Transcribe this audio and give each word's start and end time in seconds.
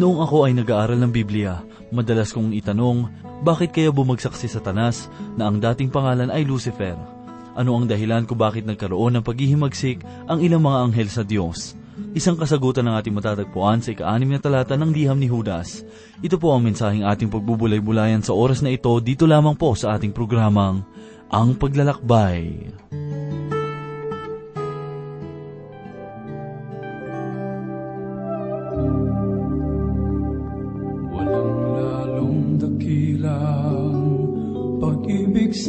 Noong 0.00 0.24
ako 0.24 0.48
ay 0.48 0.56
nag-aaral 0.56 0.96
ng 0.96 1.12
Biblia, 1.12 1.60
madalas 1.92 2.32
kong 2.32 2.56
itanong, 2.56 3.04
bakit 3.44 3.76
kaya 3.76 3.92
bumagsak 3.92 4.32
si 4.32 4.48
Satanas 4.48 5.12
na 5.36 5.44
ang 5.44 5.60
dating 5.60 5.92
pangalan 5.92 6.32
ay 6.32 6.40
Lucifer? 6.48 6.96
Ano 7.52 7.76
ang 7.76 7.84
dahilan 7.84 8.24
kung 8.24 8.40
bakit 8.40 8.64
nagkaroon 8.64 9.20
ng 9.20 9.24
paghihimagsik 9.28 10.00
ang 10.24 10.40
ilang 10.40 10.64
mga 10.64 10.88
anghel 10.88 11.08
sa 11.12 11.20
Diyos? 11.20 11.76
Isang 12.16 12.40
kasagutan 12.40 12.88
ng 12.88 12.96
ating 12.96 13.12
matatagpuan 13.12 13.84
sa 13.84 13.92
ika-anim 13.92 14.32
na 14.32 14.40
talata 14.40 14.72
ng 14.72 14.88
liham 14.88 15.20
ni 15.20 15.28
Judas. 15.28 15.84
Ito 16.24 16.40
po 16.40 16.56
ang 16.56 16.64
mensaheng 16.64 17.04
ating 17.04 17.28
pagbubulay-bulayan 17.28 18.24
sa 18.24 18.32
oras 18.32 18.64
na 18.64 18.72
ito 18.72 18.96
dito 19.04 19.28
lamang 19.28 19.52
po 19.52 19.76
sa 19.76 20.00
ating 20.00 20.16
programang 20.16 20.80
Ang 21.28 21.60
Paglalakbay. 21.60 22.72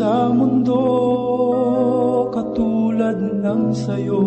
Sa 0.01 0.33
mundo 0.33 0.81
katulad 2.33 3.21
ng 3.21 3.69
sayo. 3.69 4.25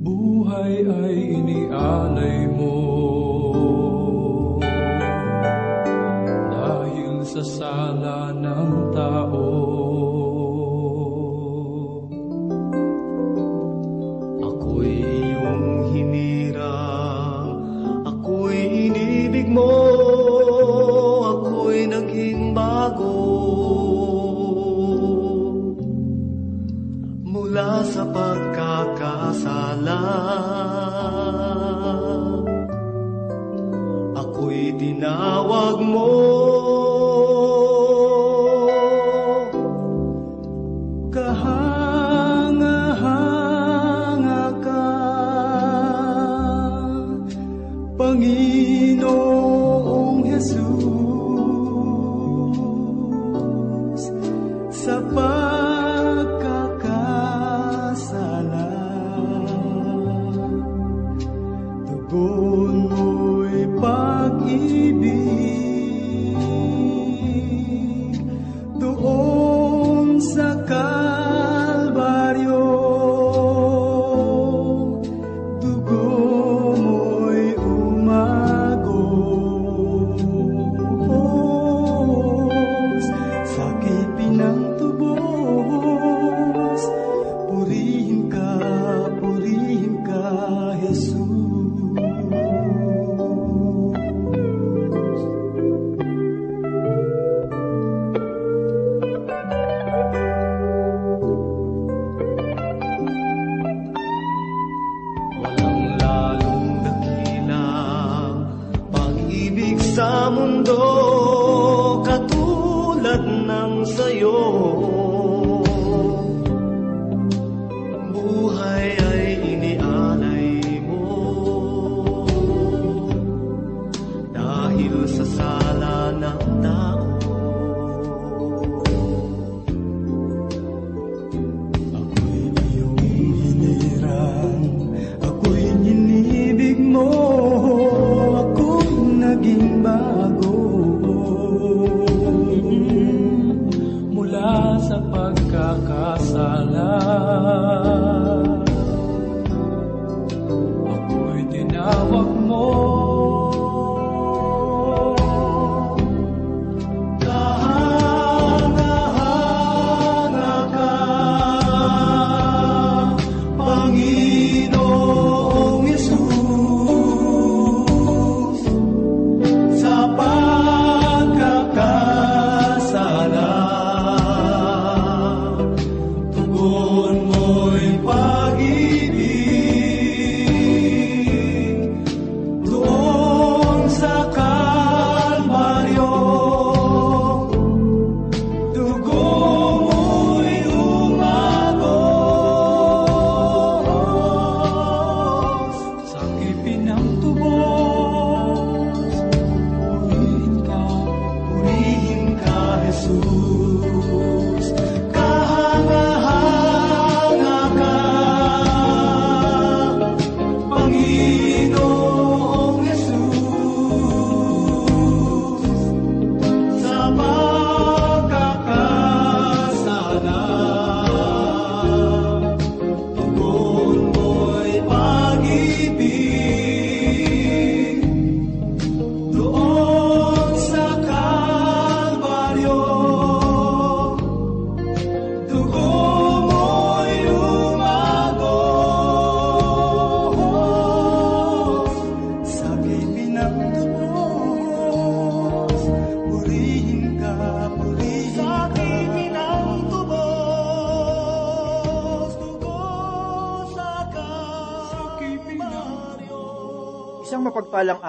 Buhay 0.00 0.80
ay 0.80 1.16
inialay 1.36 2.48
mo 2.56 2.95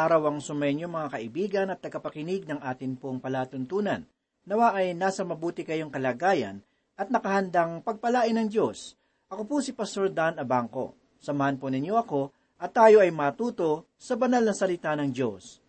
araw 0.08 0.32
ang 0.32 0.40
sumenyo 0.40 0.88
mga 0.88 1.20
kaibigan 1.20 1.68
at 1.68 1.84
tagapakinig 1.84 2.48
ng 2.48 2.64
atin 2.64 2.96
pong 2.96 3.20
palatuntunan. 3.20 4.08
Nawa 4.48 4.72
ay 4.72 4.96
nasa 4.96 5.28
mabuti 5.28 5.68
kayong 5.68 5.92
kalagayan 5.92 6.64
at 6.96 7.12
nakahandang 7.12 7.84
pagpalain 7.84 8.32
ng 8.40 8.48
Diyos. 8.48 8.96
Ako 9.28 9.44
po 9.44 9.60
si 9.60 9.76
Pastor 9.76 10.08
Dan 10.08 10.40
Abangco. 10.40 10.96
Samahan 11.20 11.60
po 11.60 11.68
ninyo 11.68 12.00
ako 12.00 12.32
at 12.56 12.72
tayo 12.72 13.04
ay 13.04 13.12
matuto 13.12 13.92
sa 14.00 14.16
banal 14.16 14.48
na 14.48 14.56
salita 14.56 14.96
ng 14.96 15.12
Diyos. 15.12 15.60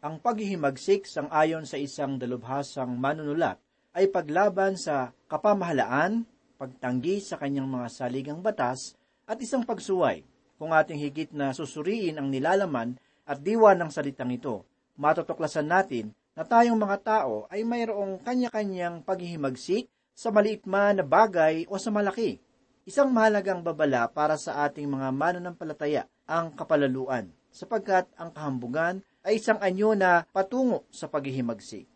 Ang 0.00 0.24
paghihimagsik 0.24 1.04
sang 1.04 1.28
ayon 1.28 1.68
sa 1.68 1.76
isang 1.76 2.16
dalubhasang 2.16 2.96
manunulat 2.96 3.60
ay 3.92 4.08
paglaban 4.08 4.72
sa 4.80 5.12
kapamahalaan, 5.28 6.24
pagtanggi 6.56 7.20
sa 7.20 7.36
kanyang 7.36 7.68
mga 7.68 7.92
saligang 7.92 8.40
batas, 8.40 8.96
at 9.28 9.36
isang 9.36 9.68
pagsuway. 9.68 10.24
Kung 10.56 10.72
ating 10.72 10.96
higit 10.96 11.28
na 11.36 11.52
susuriin 11.52 12.16
ang 12.16 12.32
nilalaman 12.32 12.96
at 13.22 13.38
diwa 13.40 13.72
ng 13.78 13.90
salitang 13.90 14.30
ito, 14.34 14.66
matutuklasan 14.98 15.66
natin 15.66 16.10
na 16.32 16.42
tayong 16.42 16.78
mga 16.78 16.98
tao 17.04 17.44
ay 17.52 17.62
mayroong 17.62 18.20
kanya-kanyang 18.24 19.04
paghihimagsik 19.04 19.88
sa 20.12 20.32
maliit 20.32 20.64
man 20.64 21.00
na 21.00 21.04
bagay 21.04 21.64
o 21.68 21.76
sa 21.76 21.92
malaki. 21.92 22.40
Isang 22.82 23.14
mahalagang 23.14 23.62
babala 23.62 24.10
para 24.10 24.34
sa 24.34 24.66
ating 24.66 24.90
mga 24.90 25.08
mananampalataya 25.14 26.02
ang 26.26 26.50
kapalaluan, 26.56 27.30
sapagkat 27.54 28.10
ang 28.18 28.34
kahambugan 28.34 29.04
ay 29.22 29.38
isang 29.38 29.60
anyo 29.62 29.94
na 29.94 30.26
patungo 30.34 30.82
sa 30.90 31.06
paghihimagsik. 31.06 31.86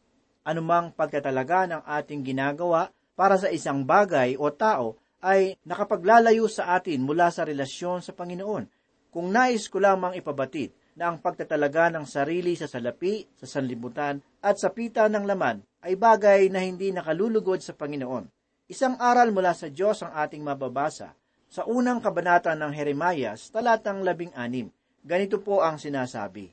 Anumang 0.47 0.95
pagkatalaga 0.95 1.67
ng 1.67 1.83
ating 1.83 2.23
ginagawa 2.23 2.95
para 3.19 3.35
sa 3.35 3.51
isang 3.51 3.83
bagay 3.83 4.39
o 4.39 4.47
tao 4.55 4.95
ay 5.25 5.59
nakapaglalayo 5.67 6.47
sa 6.47 6.79
atin 6.79 7.03
mula 7.03 7.35
sa 7.35 7.43
relasyon 7.43 7.99
sa 7.99 8.15
Panginoon. 8.15 8.71
Kung 9.11 9.33
nais 9.33 9.67
ko 9.67 9.83
lamang 9.83 10.15
ipabatid 10.15 10.71
na 10.97 11.13
ang 11.13 11.21
pagtatalaga 11.21 11.93
ng 11.93 12.09
sarili 12.09 12.57
sa 12.57 12.65
salapi, 12.65 13.29
sa 13.37 13.45
sanlibutan, 13.45 14.19
at 14.41 14.57
sa 14.57 14.73
pita 14.73 15.05
ng 15.07 15.29
laman 15.29 15.61
ay 15.85 15.95
bagay 15.95 16.49
na 16.49 16.65
hindi 16.65 16.89
nakalulugod 16.91 17.61
sa 17.61 17.77
Panginoon. 17.77 18.27
Isang 18.67 18.99
aral 18.99 19.31
mula 19.31 19.53
sa 19.53 19.69
Diyos 19.69 20.03
ang 20.03 20.17
ating 20.17 20.41
mababasa 20.43 21.13
sa 21.47 21.63
unang 21.69 22.03
kabanata 22.03 22.57
ng 22.59 22.73
Jeremias, 22.75 23.55
talatang 23.55 24.03
labing 24.03 24.35
anim. 24.35 24.67
Ganito 25.07 25.39
po 25.39 25.63
ang 25.63 25.79
sinasabi, 25.79 26.51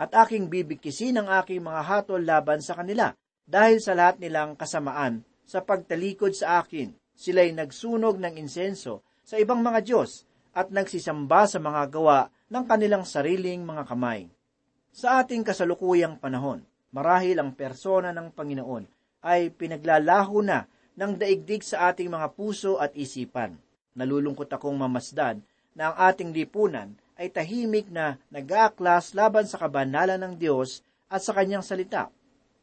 At 0.00 0.16
aking 0.16 0.48
bibikisin 0.48 1.20
ang 1.20 1.28
aking 1.28 1.60
mga 1.60 1.82
hatol 1.84 2.24
laban 2.24 2.64
sa 2.64 2.72
kanila, 2.72 3.12
dahil 3.44 3.82
sa 3.82 3.92
lahat 3.92 4.22
nilang 4.22 4.56
kasamaan 4.56 5.26
sa 5.44 5.60
pagtalikod 5.60 6.32
sa 6.32 6.62
akin. 6.62 6.94
Sila'y 7.12 7.52
nagsunog 7.52 8.16
ng 8.16 8.40
insenso 8.40 9.04
sa 9.20 9.36
ibang 9.36 9.60
mga 9.60 9.84
Diyos 9.84 10.24
at 10.56 10.72
nagsisamba 10.72 11.44
sa 11.44 11.60
mga 11.60 11.82
gawa 11.92 12.32
ng 12.50 12.64
kanilang 12.66 13.06
sariling 13.06 13.62
mga 13.62 13.86
kamay. 13.86 14.26
Sa 14.90 15.22
ating 15.22 15.46
kasalukuyang 15.46 16.18
panahon, 16.18 16.66
marahil 16.90 17.38
ang 17.38 17.54
persona 17.54 18.10
ng 18.10 18.34
Panginoon 18.34 18.84
ay 19.22 19.54
pinaglalaho 19.54 20.42
na 20.42 20.66
ng 20.98 21.14
daigdig 21.14 21.62
sa 21.62 21.94
ating 21.94 22.10
mga 22.10 22.34
puso 22.34 22.82
at 22.82 22.90
isipan. 22.98 23.54
Nalulungkot 23.94 24.50
akong 24.50 24.74
mamasdan 24.74 25.46
na 25.78 25.94
ang 25.94 25.96
ating 26.10 26.34
lipunan 26.34 26.98
ay 27.14 27.30
tahimik 27.30 27.86
na 27.86 28.18
nag-aaklas 28.34 29.14
laban 29.14 29.46
sa 29.46 29.62
kabanalan 29.62 30.18
ng 30.18 30.34
Diyos 30.34 30.82
at 31.06 31.22
sa 31.22 31.30
kanyang 31.38 31.62
salita. 31.62 32.10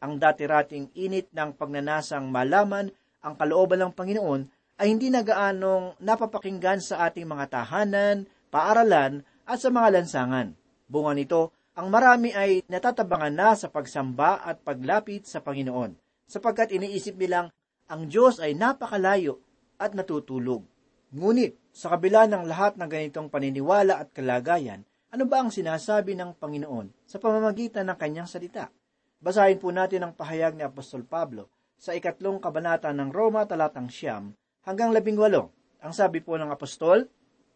Ang 0.04 0.20
dati-rating 0.20 0.92
init 0.94 1.32
ng 1.32 1.56
pagnanasang 1.56 2.28
malaman 2.28 2.92
ang 3.24 3.34
kalooban 3.40 3.80
ng 3.82 3.92
Panginoon 3.96 4.42
ay 4.78 4.94
hindi 4.94 5.10
nagaanong 5.10 5.98
napapakinggan 5.98 6.78
sa 6.78 7.08
ating 7.08 7.26
mga 7.26 7.50
tahanan, 7.50 8.28
paaralan 8.52 9.26
at 9.48 9.64
sa 9.64 9.72
mga 9.72 9.96
lansangan. 9.96 10.52
Bunga 10.84 11.16
nito, 11.16 11.56
ang 11.72 11.88
marami 11.88 12.36
ay 12.36 12.68
natatabangan 12.68 13.32
na 13.32 13.56
sa 13.56 13.72
pagsamba 13.72 14.44
at 14.44 14.60
paglapit 14.60 15.24
sa 15.24 15.40
Panginoon, 15.40 15.96
sapagkat 16.28 16.76
iniisip 16.76 17.16
nilang 17.16 17.48
ang 17.88 18.04
Diyos 18.04 18.44
ay 18.44 18.52
napakalayo 18.52 19.40
at 19.80 19.96
natutulog. 19.96 20.68
Ngunit, 21.08 21.56
sa 21.72 21.96
kabila 21.96 22.28
ng 22.28 22.44
lahat 22.44 22.76
ng 22.76 22.90
ganitong 22.90 23.32
paniniwala 23.32 24.04
at 24.04 24.12
kalagayan, 24.12 24.84
ano 25.08 25.24
ba 25.24 25.40
ang 25.40 25.48
sinasabi 25.48 26.12
ng 26.12 26.36
Panginoon 26.36 27.08
sa 27.08 27.16
pamamagitan 27.16 27.88
ng 27.88 27.96
kanyang 27.96 28.28
salita? 28.28 28.68
Basahin 29.16 29.56
po 29.56 29.72
natin 29.72 30.04
ang 30.04 30.12
pahayag 30.12 30.52
ni 30.52 30.68
Apostol 30.68 31.08
Pablo 31.08 31.48
sa 31.80 31.96
ikatlong 31.96 32.36
kabanata 32.36 32.92
ng 32.92 33.08
Roma 33.08 33.48
talatang 33.48 33.88
siyam 33.88 34.36
hanggang 34.68 34.92
labing 34.92 35.16
walo. 35.16 35.48
Ang 35.80 35.96
sabi 35.96 36.20
po 36.20 36.36
ng 36.36 36.52
Apostol, 36.52 37.08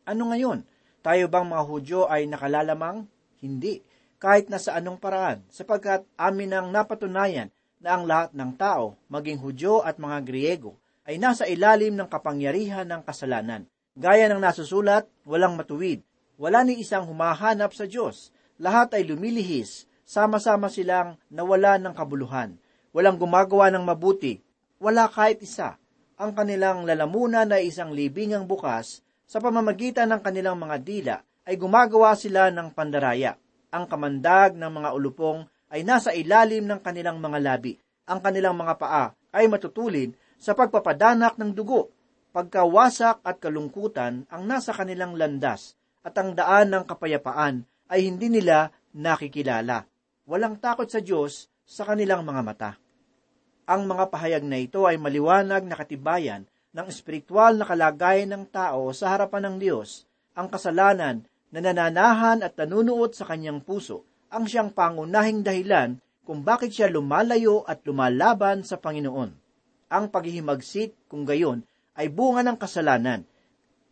Ano 0.09 0.33
ngayon? 0.33 0.65
Tayo 1.03 1.27
bang 1.27 1.51
mga 1.51 1.65
Hudyo 1.67 2.01
ay 2.07 2.31
nakalalamang? 2.31 3.11
Hindi, 3.43 3.83
kahit 4.23 4.47
na 4.47 4.63
sa 4.63 4.79
anong 4.79 5.03
paraan, 5.03 5.43
sapagkat 5.51 6.07
amin 6.15 6.55
ang 6.55 6.71
napatunayan 6.71 7.51
na 7.83 7.99
ang 7.99 8.07
lahat 8.07 8.31
ng 8.31 8.55
tao, 8.55 8.95
maging 9.11 9.43
Hudyo 9.43 9.83
at 9.83 9.99
mga 9.99 10.23
Griego, 10.23 10.79
ay 11.03 11.19
nasa 11.19 11.51
ilalim 11.51 11.99
ng 11.99 12.07
kapangyarihan 12.07 12.87
ng 12.87 13.03
kasalanan. 13.03 13.67
Gaya 13.99 14.31
ng 14.31 14.39
nasusulat, 14.39 15.11
walang 15.27 15.59
matuwid. 15.59 16.07
Wala 16.39 16.63
ni 16.63 16.79
isang 16.79 17.03
humahanap 17.03 17.75
sa 17.75 17.83
Diyos. 17.83 18.31
Lahat 18.63 18.95
ay 18.95 19.03
lumilihis. 19.03 19.91
Sama-sama 20.07 20.71
silang 20.71 21.19
nawala 21.35 21.83
ng 21.83 21.91
kabuluhan. 21.99 22.55
Walang 22.95 23.19
gumagawa 23.19 23.75
ng 23.75 23.83
mabuti. 23.83 24.39
Wala 24.79 25.11
kahit 25.11 25.43
isa. 25.43 25.83
Ang 26.15 26.31
kanilang 26.39 26.87
lalamunan 26.87 27.51
na 27.51 27.59
isang 27.59 27.91
libingang 27.91 28.47
bukas, 28.47 29.03
sa 29.33 29.41
pamamagitan 29.41 30.13
ng 30.13 30.21
kanilang 30.21 30.61
mga 30.61 30.77
dila, 30.85 31.17
ay 31.49 31.57
gumagawa 31.57 32.13
sila 32.13 32.53
ng 32.53 32.69
pandaraya. 32.77 33.33
Ang 33.73 33.89
kamandag 33.89 34.53
ng 34.61 34.69
mga 34.69 34.93
ulupong 34.93 35.49
ay 35.73 35.81
nasa 35.89 36.13
ilalim 36.13 36.69
ng 36.69 36.85
kanilang 36.85 37.17
mga 37.17 37.41
labi. 37.41 37.81
Ang 38.05 38.21
kanilang 38.21 38.53
mga 38.61 38.77
paa 38.77 39.17
ay 39.33 39.49
matutulin 39.49 40.13
sa 40.37 40.53
pagpapadanak 40.53 41.41
ng 41.41 41.49
dugo. 41.57 41.89
Pagkawasak 42.37 43.25
at 43.25 43.41
kalungkutan 43.41 44.29
ang 44.29 44.45
nasa 44.45 44.77
kanilang 44.77 45.17
landas 45.17 45.81
at 46.05 46.13
ang 46.21 46.37
daan 46.37 46.69
ng 46.69 46.85
kapayapaan 46.85 47.65
ay 47.89 48.05
hindi 48.05 48.29
nila 48.29 48.69
nakikilala. 48.93 49.89
Walang 50.29 50.61
takot 50.61 50.93
sa 50.93 51.01
Diyos 51.01 51.49
sa 51.65 51.89
kanilang 51.89 52.21
mga 52.21 52.43
mata. 52.45 52.71
Ang 53.65 53.89
mga 53.89 54.13
pahayag 54.13 54.45
na 54.45 54.61
ito 54.61 54.85
ay 54.85 55.01
maliwanag 55.01 55.65
na 55.65 55.73
katibayan 55.73 56.45
ng 56.73 56.87
espiritual 56.89 57.61
na 57.61 57.69
kalagayan 57.69 58.33
ng 58.33 58.45
tao 58.49 58.91
sa 58.97 59.13
harapan 59.13 59.53
ng 59.53 59.57
Diyos. 59.61 60.09
Ang 60.33 60.49
kasalanan 60.49 61.25
na 61.53 61.61
nananahan 61.61 62.41
at 62.41 62.57
nanunuot 62.57 63.13
sa 63.13 63.29
kanyang 63.29 63.61
puso 63.61 64.09
ang 64.33 64.49
siyang 64.49 64.73
pangunahing 64.73 65.45
dahilan 65.45 66.01
kung 66.25 66.41
bakit 66.41 66.73
siya 66.73 66.89
lumalayo 66.89 67.69
at 67.69 67.85
lumalaban 67.85 68.65
sa 68.65 68.81
Panginoon. 68.81 69.31
Ang 69.93 70.05
paghihimagsik, 70.09 71.13
kung 71.13 71.29
gayon, 71.29 71.61
ay 71.93 72.09
bunga 72.09 72.41
ng 72.41 72.57
kasalanan. 72.57 73.29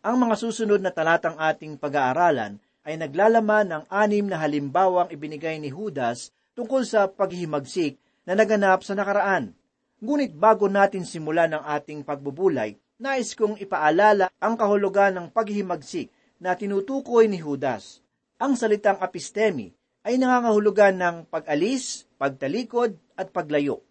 Ang 0.01 0.15
mga 0.17 0.35
susunod 0.41 0.81
na 0.81 0.89
talatang 0.89 1.37
ating 1.37 1.77
pag-aaralan 1.77 2.57
ay 2.81 2.97
naglalaman 2.97 3.69
ng 3.69 3.83
anim 3.93 4.25
na 4.25 4.41
halimbawang 4.41 5.13
ibinigay 5.13 5.61
ni 5.61 5.69
Judas 5.69 6.33
tungkol 6.57 6.81
sa 6.89 7.05
paghihimagsik 7.05 8.01
na 8.25 8.33
naganap 8.33 8.81
sa 8.81 8.97
nakaraan. 8.97 9.53
Ngunit 10.01 10.33
bago 10.33 10.65
natin 10.65 11.05
simulan 11.05 11.53
ang 11.53 11.61
ating 11.61 12.01
pagbubulay, 12.01 12.73
nais 12.97 13.37
kong 13.37 13.61
ipaalala 13.61 14.33
ang 14.41 14.57
kahulugan 14.57 15.13
ng 15.13 15.27
paghihimagsik 15.29 16.09
na 16.41 16.57
tinutukoy 16.57 17.29
ni 17.29 17.37
Judas. 17.37 18.01
Ang 18.41 18.57
salitang 18.57 18.97
apistemi 18.97 19.69
ay 20.01 20.17
nangangahulugan 20.17 20.97
ng 20.97 21.15
pag-alis, 21.29 22.09
pagtalikod 22.17 22.97
at 23.13 23.29
paglayo. 23.29 23.85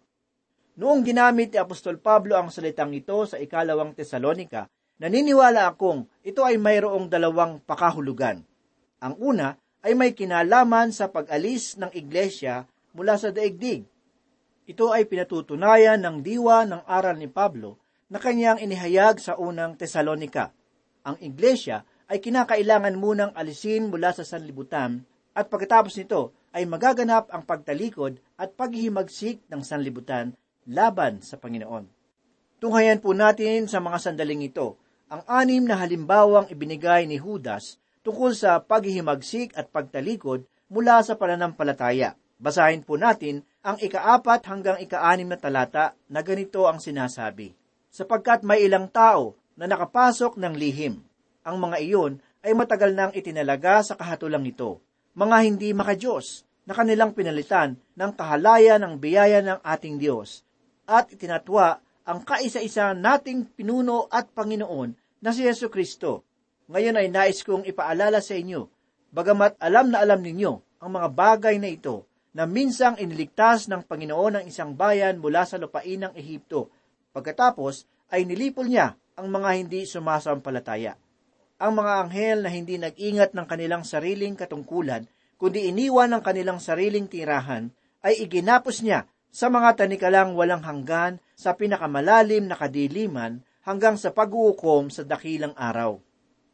Noong 0.75 1.07
ginamit 1.07 1.55
ni 1.55 1.59
Apostol 1.59 1.95
Pablo 1.99 2.35
ang 2.35 2.51
salitang 2.51 2.91
ito 2.91 3.23
sa 3.23 3.39
ikalawang 3.39 3.95
Tesalonika, 3.95 4.67
naniniwala 4.99 5.71
akong 5.71 6.07
ito 6.27 6.43
ay 6.43 6.59
mayroong 6.59 7.07
dalawang 7.07 7.63
pakahulugan. 7.63 8.43
Ang 8.99 9.15
una 9.15 9.55
ay 9.79 9.95
may 9.95 10.11
kinalaman 10.11 10.91
sa 10.91 11.07
pag-alis 11.07 11.79
ng 11.79 11.95
iglesia 11.95 12.67
mula 12.91 13.15
sa 13.15 13.31
daigdig. 13.31 13.87
Ito 14.69 14.93
ay 14.93 15.09
pinatutunayan 15.09 16.01
ng 16.05 16.21
diwa 16.21 16.69
ng 16.69 16.85
aral 16.85 17.17
ni 17.17 17.25
Pablo 17.25 17.81
na 18.11 18.21
kanyang 18.21 18.61
inihayag 18.61 19.17
sa 19.17 19.39
unang 19.39 19.73
Tesalonika. 19.79 20.53
Ang 21.01 21.17
iglesia 21.23 21.81
ay 22.11 22.21
kinakailangan 22.21 22.93
munang 22.99 23.31
alisin 23.33 23.89
mula 23.89 24.13
sa 24.13 24.21
sanlibutan 24.21 25.01
at 25.33 25.47
pagkatapos 25.47 25.95
nito 25.97 26.35
ay 26.51 26.67
magaganap 26.67 27.31
ang 27.31 27.47
pagtalikod 27.47 28.19
at 28.35 28.53
paghihimagsik 28.53 29.47
ng 29.47 29.61
sanlibutan 29.63 30.35
laban 30.67 31.23
sa 31.23 31.39
Panginoon. 31.39 31.87
Tunghayan 32.61 33.01
po 33.01 33.15
natin 33.17 33.65
sa 33.65 33.81
mga 33.81 33.97
sandaling 33.97 34.45
ito 34.45 34.77
ang 35.09 35.25
anim 35.25 35.65
na 35.65 35.79
halimbawang 35.79 36.51
ibinigay 36.53 37.09
ni 37.09 37.17
Judas 37.17 37.81
tungkol 38.05 38.37
sa 38.37 38.61
paghihimagsik 38.61 39.57
at 39.57 39.73
pagtalikod 39.73 40.45
mula 40.69 41.01
sa 41.01 41.17
pananampalataya. 41.17 42.13
Basahin 42.37 42.85
po 42.85 42.99
natin 42.99 43.41
ang 43.61 43.77
ikaapat 43.77 44.41
hanggang 44.49 44.77
ikaanim 44.81 45.29
na 45.29 45.37
talata 45.37 45.93
na 46.09 46.25
ganito 46.25 46.65
ang 46.65 46.81
sinasabi. 46.81 47.53
Sapagkat 47.93 48.41
may 48.41 48.65
ilang 48.65 48.89
tao 48.89 49.37
na 49.57 49.69
nakapasok 49.69 50.37
ng 50.37 50.53
lihim. 50.57 51.01
Ang 51.45 51.55
mga 51.57 51.77
iyon 51.81 52.13
ay 52.41 52.57
matagal 52.57 52.93
nang 52.93 53.13
itinalaga 53.13 53.85
sa 53.85 53.93
kahatulang 53.93 54.45
ito 54.45 54.81
mga 55.11 55.37
hindi 55.43 55.69
makajos, 55.75 56.47
na 56.63 56.77
kanilang 56.77 57.11
pinalitan 57.11 57.75
ng 57.97 58.11
kahalayan 58.15 58.79
ng 58.79 58.93
biyaya 59.01 59.41
ng 59.43 59.59
ating 59.65 59.97
Diyos, 59.97 60.45
at 60.85 61.09
itinatwa 61.09 61.81
ang 62.05 62.21
kaisa-isa 62.21 62.93
nating 62.95 63.49
pinuno 63.57 64.07
at 64.07 64.29
Panginoon 64.31 64.93
na 65.19 65.29
si 65.33 65.43
Yesu 65.43 65.67
Kristo. 65.67 66.23
Ngayon 66.71 67.01
ay 67.01 67.07
nais 67.11 67.41
kong 67.43 67.67
ipaalala 67.67 68.23
sa 68.23 68.37
inyo, 68.37 68.69
bagamat 69.11 69.57
alam 69.59 69.91
na 69.91 69.99
alam 69.99 70.21
ninyo 70.21 70.79
ang 70.79 70.91
mga 70.95 71.07
bagay 71.11 71.55
na 71.59 71.67
ito, 71.67 72.07
na 72.31 72.47
minsang 72.47 72.95
iniligtas 72.95 73.67
ng 73.67 73.83
Panginoon 73.83 74.39
ang 74.39 74.45
isang 74.47 74.71
bayan 74.71 75.19
mula 75.19 75.43
sa 75.43 75.59
lupain 75.59 75.99
ng 75.99 76.15
Ehipto. 76.15 76.71
Pagkatapos 77.11 77.87
ay 78.11 78.23
nilipol 78.23 78.71
niya 78.71 78.95
ang 79.19 79.27
mga 79.27 79.49
hindi 79.59 79.83
sumasampalataya. 79.83 80.95
Ang 81.61 81.71
mga 81.77 81.93
anghel 82.07 82.37
na 82.41 82.49
hindi 82.49 82.79
nag-ingat 82.79 83.35
ng 83.35 83.45
kanilang 83.45 83.83
sariling 83.83 84.33
katungkulan, 84.33 85.05
kundi 85.35 85.69
iniwan 85.69 86.15
ng 86.15 86.23
kanilang 86.23 86.57
sariling 86.57 87.05
tirahan, 87.05 87.69
ay 88.01 88.17
iginapos 88.23 88.81
niya 88.81 89.05
sa 89.29 89.47
mga 89.47 89.85
tanikalang 89.85 90.33
walang 90.33 90.63
hanggan 90.65 91.21
sa 91.37 91.53
pinakamalalim 91.53 92.49
na 92.49 92.57
kadiliman 92.57 93.43
hanggang 93.61 93.95
sa 93.95 94.09
pag-uukom 94.09 94.89
sa 94.89 95.05
dakilang 95.05 95.53
araw. 95.53 96.01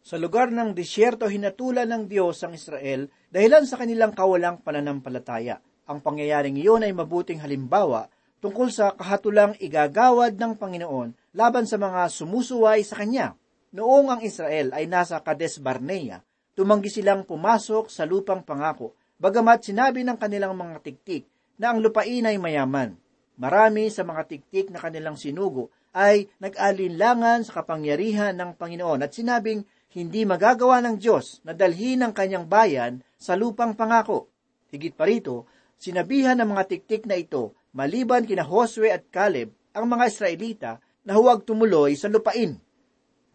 Sa 0.07 0.15
lugar 0.15 0.51
ng 0.51 0.71
disyerto 0.71 1.27
hinatulan 1.27 1.87
ng 1.87 2.03
Diyos 2.07 2.39
ang 2.43 2.55
Israel 2.55 3.11
dahilan 3.27 3.67
sa 3.67 3.75
kanilang 3.75 4.15
kawalang 4.15 4.63
pananampalataya. 4.63 5.59
Ang 5.87 6.03
pangyayaring 6.03 6.59
iyon 6.59 6.83
ay 6.83 6.91
mabuting 6.91 7.39
halimbawa 7.39 8.11
tungkol 8.43 8.67
sa 8.69 8.91
kahatulang 8.91 9.55
igagawad 9.57 10.35
ng 10.35 10.59
Panginoon 10.59 11.15
laban 11.31 11.63
sa 11.63 11.79
mga 11.79 12.11
sumusuway 12.11 12.83
sa 12.83 12.99
Kanya. 12.99 13.39
Noong 13.71 14.07
ang 14.11 14.21
Israel 14.23 14.75
ay 14.75 14.87
nasa 14.91 15.23
Kades 15.23 15.63
Barnea, 15.63 16.19
tumanggi 16.59 16.91
silang 16.91 17.23
pumasok 17.23 17.87
sa 17.87 18.03
lupang 18.03 18.43
pangako, 18.43 18.99
bagamat 19.15 19.63
sinabi 19.63 20.03
ng 20.03 20.19
kanilang 20.19 20.59
mga 20.59 20.83
tiktik 20.83 21.23
na 21.55 21.71
ang 21.71 21.79
lupain 21.79 22.27
ay 22.27 22.35
mayaman. 22.35 22.99
Marami 23.37 23.87
sa 23.87 24.03
mga 24.03 24.27
tiktik 24.27 24.67
na 24.73 24.81
kanilang 24.81 25.15
sinugo 25.15 25.71
ay 25.95 26.27
nag-alinlangan 26.43 27.47
sa 27.47 27.61
kapangyarihan 27.61 28.35
ng 28.35 28.59
Panginoon 28.59 29.07
at 29.07 29.13
sinabing 29.13 29.63
hindi 29.93 30.27
magagawa 30.27 30.83
ng 30.83 30.99
Diyos 30.99 31.41
na 31.47 31.55
dalhin 31.55 32.03
ang 32.03 32.11
kanyang 32.11 32.45
bayan 32.45 32.99
sa 33.15 33.39
lupang 33.39 33.73
pangako. 33.73 34.29
Higit 34.67 34.93
pa 34.93 35.07
rito, 35.07 35.47
sinabihan 35.77 36.37
ng 36.37 36.49
mga 36.53 36.63
tiktik 36.67 37.05
na 37.05 37.17
ito, 37.17 37.53
maliban 37.73 38.25
kina 38.25 38.45
Josue 38.45 38.89
at 38.89 39.07
Caleb, 39.13 39.53
ang 39.77 39.85
mga 39.85 40.09
Israelita 40.09 40.71
na 41.05 41.15
huwag 41.15 41.45
tumuloy 41.45 41.93
sa 41.93 42.09
lupain. 42.09 42.57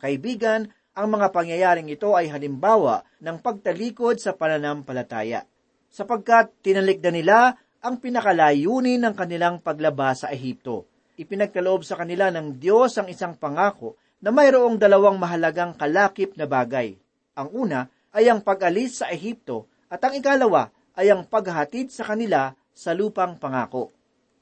Kaibigan, 0.03 0.69
ang 0.93 1.09
mga 1.09 1.33
pangyayaring 1.33 1.89
ito 1.89 2.13
ay 2.13 2.29
halimbawa 2.29 3.01
ng 3.23 3.41
pagtalikod 3.41 4.21
sa 4.21 4.37
pananampalataya, 4.37 5.49
sapagkat 5.89 6.53
tinalikda 6.61 7.09
nila 7.09 7.57
ang 7.81 7.97
pinakalayunin 7.97 9.01
ng 9.01 9.15
kanilang 9.17 9.57
paglabas 9.63 10.27
sa 10.27 10.29
Ehipto. 10.29 10.85
Ipinagkaloob 11.17 11.87
sa 11.87 11.97
kanila 11.97 12.29
ng 12.29 12.61
Diyos 12.61 12.99
ang 13.01 13.09
isang 13.09 13.39
pangako 13.39 13.97
na 14.23 14.31
mayroong 14.31 14.77
dalawang 14.77 15.17
mahalagang 15.17 15.75
kalakip 15.75 16.37
na 16.37 16.45
bagay. 16.45 16.95
Ang 17.35 17.49
una 17.57 17.81
ay 18.13 18.29
ang 18.29 18.45
pag-alis 18.45 19.01
sa 19.01 19.09
Ehipto 19.09 19.67
at 19.89 19.99
ang 20.05 20.13
ikalawa 20.13 20.69
ay 20.97 21.13
ang 21.13 21.25
paghatid 21.29 21.89
sa 21.89 22.05
kanila 22.09 22.53
sa 22.73 22.93
lupang 22.97 23.37
pangako. 23.37 23.93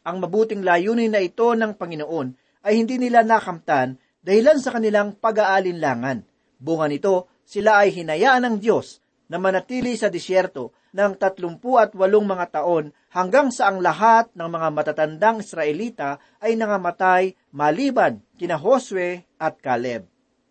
Ang 0.06 0.22
mabuting 0.22 0.64
layunin 0.64 1.12
na 1.12 1.20
ito 1.20 1.52
ng 1.52 1.76
Panginoon 1.76 2.28
ay 2.64 2.80
hindi 2.80 2.96
nila 2.96 3.20
nakamtan 3.26 4.00
dahilan 4.24 4.58
sa 4.60 4.76
kanilang 4.76 5.16
pag-aalinlangan. 5.16 6.24
Bunga 6.60 6.86
nito, 6.88 7.28
sila 7.44 7.84
ay 7.84 7.92
hinayaan 7.92 8.46
ng 8.46 8.56
Diyos 8.62 9.02
na 9.30 9.38
manatili 9.38 9.94
sa 9.94 10.10
disyerto 10.10 10.74
ng 10.90 11.14
tatlumpu 11.16 11.78
at 11.78 11.94
walong 11.94 12.26
mga 12.26 12.60
taon 12.60 12.90
hanggang 13.14 13.54
sa 13.54 13.70
ang 13.70 13.78
lahat 13.78 14.30
ng 14.34 14.48
mga 14.50 14.68
matatandang 14.74 15.38
Israelita 15.42 16.18
ay 16.42 16.58
nangamatay 16.58 17.34
maliban 17.54 18.18
kina 18.34 18.58
Josue 18.58 19.22
at 19.38 19.58
Caleb. 19.62 20.06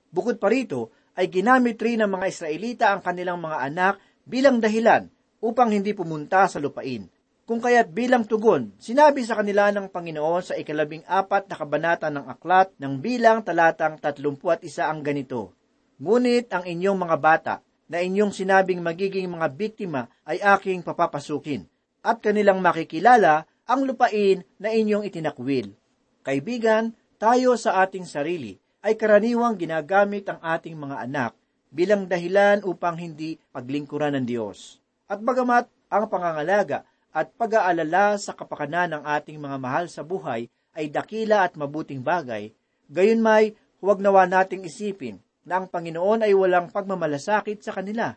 Bukod 0.10 0.39
pa 0.39 0.48
rito, 0.50 0.96
ay 1.20 1.27
ginamit 1.27 1.75
rin 1.84 2.00
ng 2.00 2.08
mga 2.08 2.25
Israelita 2.32 2.86
ang 2.96 3.03
kanilang 3.03 3.44
mga 3.44 3.58
anak 3.68 4.00
bilang 4.24 4.63
dahilan 4.63 5.12
upang 5.39 5.72
hindi 5.72 5.96
pumunta 5.96 6.48
sa 6.48 6.60
lupain. 6.60 7.08
Kung 7.50 7.58
kaya't 7.58 7.89
bilang 7.89 8.29
tugon, 8.29 8.77
sinabi 8.77 9.25
sa 9.25 9.39
kanila 9.41 9.74
ng 9.74 9.89
Panginoon 9.89 10.43
sa 10.46 10.53
ikalabing 10.53 11.01
apat 11.10 11.50
na 11.50 11.55
kabanata 11.58 12.08
ng 12.13 12.29
aklat 12.29 12.69
ng 12.77 13.01
bilang 13.01 13.41
talatang 13.41 13.98
tatlumpu 13.98 14.53
at 14.53 14.62
isa 14.62 14.86
ang 14.86 15.01
ganito, 15.01 15.58
Ngunit 16.00 16.48
ang 16.55 16.63
inyong 16.63 16.96
mga 16.96 17.17
bata 17.19 17.55
na 17.91 18.00
inyong 18.00 18.31
sinabing 18.31 18.79
magiging 18.79 19.27
mga 19.27 19.51
biktima 19.51 20.08
ay 20.24 20.39
aking 20.39 20.79
papapasukin, 20.79 21.67
at 22.00 22.24
kanilang 22.24 22.63
makikilala 22.63 23.43
ang 23.67 23.84
lupain 23.84 24.48
na 24.55 24.72
inyong 24.72 25.03
itinakwil. 25.03 25.75
Kaibigan, 26.24 26.96
tayo 27.19 27.60
sa 27.60 27.84
ating 27.84 28.08
sarili 28.08 28.55
ay 28.79 28.96
karaniwang 28.96 29.60
ginagamit 29.60 30.24
ang 30.31 30.39
ating 30.39 30.79
mga 30.79 31.03
anak 31.03 31.31
bilang 31.67 32.08
dahilan 32.08 32.63
upang 32.63 32.96
hindi 32.96 33.36
paglingkuran 33.51 34.15
ng 34.15 34.25
Diyos. 34.25 34.79
At 35.10 35.25
bagamat 35.25 35.66
ang 35.89 36.06
pangangalaga 36.06 36.86
at 37.10 37.34
pag-aalala 37.34 38.13
sa 38.22 38.38
kapakanan 38.38 38.94
ng 38.94 39.04
ating 39.10 39.42
mga 39.42 39.58
mahal 39.58 39.89
sa 39.89 40.06
buhay 40.06 40.46
ay 40.78 40.86
dakila 40.94 41.42
at 41.42 41.58
mabuting 41.58 42.06
bagay, 42.06 42.54
gayon 42.86 43.18
may 43.18 43.58
huwag 43.82 44.06
nawa 44.06 44.30
nating 44.30 44.70
isipin 44.70 45.18
na 45.42 45.58
ang 45.58 45.66
Panginoon 45.66 46.30
ay 46.30 46.38
walang 46.38 46.70
pagmamalasakit 46.70 47.58
sa 47.66 47.74
kanila. 47.74 48.13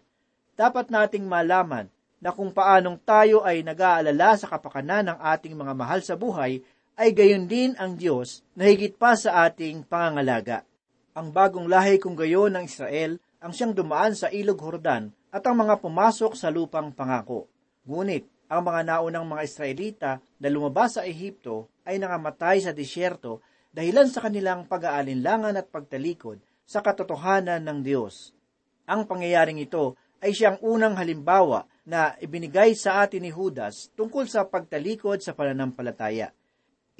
Dapat 0.52 0.92
nating 0.92 1.24
malaman 1.24 1.88
na 2.20 2.28
kung 2.28 2.52
paanong 2.52 3.00
tayo 3.00 3.40
ay 3.40 3.64
nag-aalala 3.64 4.36
sa 4.36 4.52
kapakanan 4.52 5.16
ng 5.16 5.18
ating 5.32 5.56
mga 5.56 5.72
mahal 5.72 6.04
sa 6.04 6.12
buhay, 6.12 6.60
ay 7.00 7.08
gayon 7.16 7.48
din 7.48 7.72
ang 7.80 7.96
Diyos 7.96 8.44
na 8.52 8.68
higit 8.68 9.00
pa 9.00 9.16
sa 9.16 9.48
ating 9.48 9.88
pangangalaga. 9.88 10.68
Ang 11.16 11.32
bagong 11.32 11.72
lahi 11.72 11.96
kung 11.96 12.12
gayon 12.12 12.52
ng 12.52 12.68
Israel 12.68 13.16
ang 13.40 13.56
siyang 13.56 13.72
dumaan 13.72 14.12
sa 14.12 14.28
ilog 14.28 14.60
Hordan 14.60 15.08
at 15.32 15.42
ang 15.48 15.56
mga 15.56 15.80
pumasok 15.80 16.36
sa 16.36 16.52
lupang 16.52 16.92
pangako. 16.92 17.48
Ngunit, 17.88 18.28
ang 18.52 18.68
mga 18.68 18.84
naunang 18.84 19.24
mga 19.24 19.42
Israelita 19.48 20.10
na 20.36 20.48
lumabas 20.52 21.00
sa 21.00 21.08
Ehipto 21.08 21.72
ay 21.88 21.96
nangamatay 21.96 22.60
sa 22.60 22.76
disyerto 22.76 23.40
dahilan 23.72 24.12
sa 24.12 24.20
kanilang 24.28 24.68
pag-aalinlangan 24.68 25.56
at 25.56 25.72
pagtalikod 25.72 26.36
sa 26.68 26.84
katotohanan 26.84 27.64
ng 27.64 27.80
Diyos. 27.80 28.36
Ang 28.84 29.08
pangyayaring 29.08 29.56
ito 29.56 29.96
ay 30.20 30.36
siyang 30.36 30.60
unang 30.60 31.00
halimbawa 31.00 31.64
na 31.88 32.12
ibinigay 32.20 32.76
sa 32.76 33.00
atin 33.00 33.24
ni 33.24 33.32
Judas 33.32 33.88
tungkol 33.96 34.28
sa 34.28 34.44
pagtalikod 34.44 35.24
sa 35.24 35.32
pananampalataya. 35.32 36.30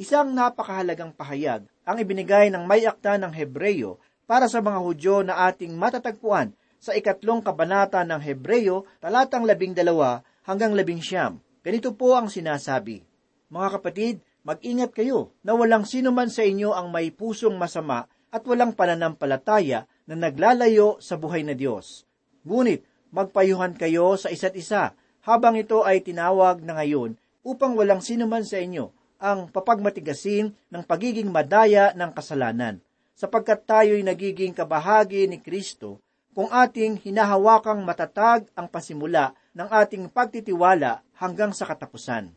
Isang 0.01 0.33
napakahalagang 0.33 1.13
pahayag 1.13 1.69
ang 1.85 1.97
ibinigay 2.01 2.49
ng 2.49 2.65
may 2.65 2.89
akda 2.89 3.21
ng 3.21 3.31
Hebreyo 3.31 4.01
para 4.25 4.49
sa 4.49 4.65
mga 4.65 4.81
Hudyo 4.81 5.21
na 5.21 5.53
ating 5.53 5.77
matatagpuan 5.77 6.57
sa 6.83 6.99
ikatlong 6.99 7.47
kabanata 7.47 8.03
ng 8.03 8.19
Hebreyo, 8.19 8.91
talatang 8.99 9.47
labing 9.47 9.71
dalawa 9.71 10.27
hanggang 10.43 10.75
labing 10.75 10.99
siyam. 10.99 11.39
Ganito 11.63 11.95
po 11.95 12.19
ang 12.19 12.27
sinasabi, 12.27 13.07
Mga 13.55 13.69
kapatid, 13.79 14.15
mag-ingat 14.43 14.91
kayo 14.91 15.31
na 15.47 15.55
walang 15.55 15.87
sino 15.87 16.11
man 16.11 16.27
sa 16.27 16.43
inyo 16.43 16.75
ang 16.75 16.91
may 16.91 17.15
pusong 17.15 17.55
masama 17.55 18.11
at 18.35 18.43
walang 18.51 18.75
pananampalataya 18.75 19.87
na 20.11 20.19
naglalayo 20.19 20.99
sa 20.99 21.15
buhay 21.15 21.47
na 21.47 21.55
Diyos. 21.55 22.03
Ngunit, 22.43 22.83
magpayuhan 23.15 23.79
kayo 23.79 24.19
sa 24.19 24.35
isa't 24.35 24.59
isa 24.59 24.99
habang 25.23 25.55
ito 25.55 25.87
ay 25.87 26.03
tinawag 26.03 26.67
na 26.67 26.83
ngayon 26.83 27.15
upang 27.47 27.79
walang 27.79 28.03
sino 28.03 28.27
man 28.27 28.43
sa 28.43 28.59
inyo 28.59 28.91
ang 29.23 29.47
papagmatigasin 29.55 30.51
ng 30.51 30.83
pagiging 30.83 31.31
madaya 31.31 31.95
ng 31.95 32.11
kasalanan, 32.11 32.83
sapagkat 33.15 33.63
tayo'y 33.71 34.03
nagiging 34.03 34.51
kabahagi 34.51 35.31
ni 35.31 35.39
Kristo 35.39 36.03
kung 36.33 36.49
ating 36.49 36.97
hinahawakang 37.05 37.85
matatag 37.85 38.49
ang 38.57 38.69
pasimula 38.69 39.37
ng 39.53 39.69
ating 39.69 40.09
pagtitiwala 40.09 41.05
hanggang 41.21 41.53
sa 41.53 41.69
katapusan. 41.69 42.33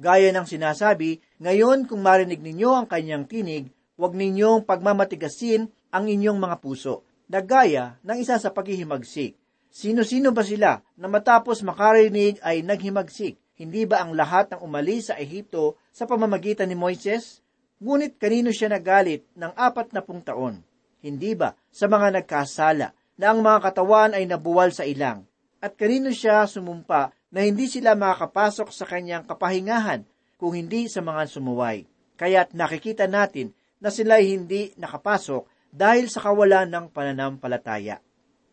Gaya 0.00 0.32
ng 0.32 0.48
sinasabi, 0.48 1.20
ngayon 1.40 1.88
kung 1.88 2.00
marinig 2.00 2.40
ninyo 2.40 2.70
ang 2.72 2.86
kanyang 2.88 3.28
tinig, 3.28 3.68
huwag 4.00 4.16
ninyong 4.16 4.64
pagmamatigasin 4.64 5.68
ang 5.92 6.04
inyong 6.08 6.40
mga 6.40 6.56
puso, 6.60 7.04
na 7.28 7.44
gaya 7.44 8.00
ng 8.00 8.16
isa 8.16 8.40
sa 8.40 8.48
paghihimagsik. 8.48 9.36
Sino-sino 9.70 10.32
ba 10.32 10.42
sila 10.42 10.82
na 10.96 11.06
matapos 11.06 11.62
makarinig 11.62 12.40
ay 12.42 12.64
naghimagsik? 12.64 13.38
Hindi 13.60 13.84
ba 13.84 14.00
ang 14.00 14.16
lahat 14.16 14.56
ng 14.56 14.60
umalis 14.64 15.12
sa 15.12 15.20
Ehipto 15.20 15.76
sa 15.92 16.08
pamamagitan 16.08 16.66
ni 16.66 16.74
Moises? 16.74 17.44
Ngunit 17.78 18.16
kanino 18.16 18.50
siya 18.50 18.72
nagalit 18.72 19.28
ng 19.36 19.52
apat 19.52 19.92
na 19.92 20.00
pung 20.00 20.24
taon? 20.24 20.64
Hindi 21.00 21.36
ba 21.36 21.52
sa 21.68 21.88
mga 21.88 22.20
nagkasala 22.20 22.92
na 23.20 23.36
ang 23.36 23.44
mga 23.44 23.60
katawan 23.68 24.16
ay 24.16 24.24
nabuwal 24.24 24.72
sa 24.72 24.88
ilang? 24.88 25.28
At 25.60 25.76
kanino 25.76 26.08
siya 26.08 26.48
sumumpa 26.48 27.12
na 27.28 27.44
hindi 27.44 27.68
sila 27.68 27.92
makakapasok 27.92 28.72
sa 28.72 28.88
kanyang 28.88 29.28
kapahingahan 29.28 30.08
kung 30.40 30.56
hindi 30.56 30.88
sa 30.88 31.04
mga 31.04 31.28
sumuway? 31.28 31.84
Kaya't 32.16 32.56
nakikita 32.56 33.04
natin 33.04 33.52
na 33.76 33.92
sila 33.92 34.24
hindi 34.24 34.72
nakapasok 34.80 35.44
dahil 35.68 36.08
sa 36.08 36.24
kawalan 36.24 36.72
ng 36.72 36.86
pananampalataya. 36.96 38.00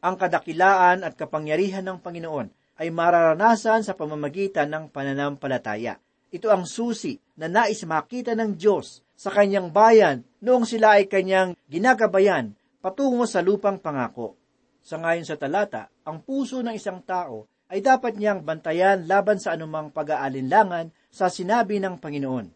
Ang 0.04 0.16
kadakilaan 0.20 1.08
at 1.08 1.16
kapangyarihan 1.16 1.88
ng 1.88 2.04
Panginoon 2.04 2.52
ay 2.78 2.92
mararanasan 2.92 3.88
sa 3.88 3.96
pamamagitan 3.96 4.68
ng 4.68 4.92
pananampalataya. 4.92 5.96
Ito 6.28 6.52
ang 6.52 6.68
susi 6.68 7.16
na 7.40 7.48
nais 7.48 7.82
makita 7.88 8.36
ng 8.36 8.60
Diyos 8.60 9.00
sa 9.18 9.32
kanyang 9.34 9.72
bayan 9.74 10.28
noong 10.44 10.68
sila 10.68 11.00
ay 11.00 11.10
kanyang 11.10 11.58
ginagabayan 11.72 12.54
patungo 12.78 13.26
sa 13.26 13.42
lupang 13.42 13.82
pangako. 13.82 14.37
Sa 14.88 14.96
ngayon 14.96 15.28
sa 15.28 15.36
talata, 15.36 15.92
ang 16.08 16.24
puso 16.24 16.64
ng 16.64 16.72
isang 16.72 17.04
tao 17.04 17.44
ay 17.68 17.84
dapat 17.84 18.16
niyang 18.16 18.40
bantayan 18.40 19.04
laban 19.04 19.36
sa 19.36 19.52
anumang 19.52 19.92
pag-aalinlangan 19.92 20.96
sa 21.12 21.28
sinabi 21.28 21.84
ng 21.84 22.00
Panginoon. 22.00 22.48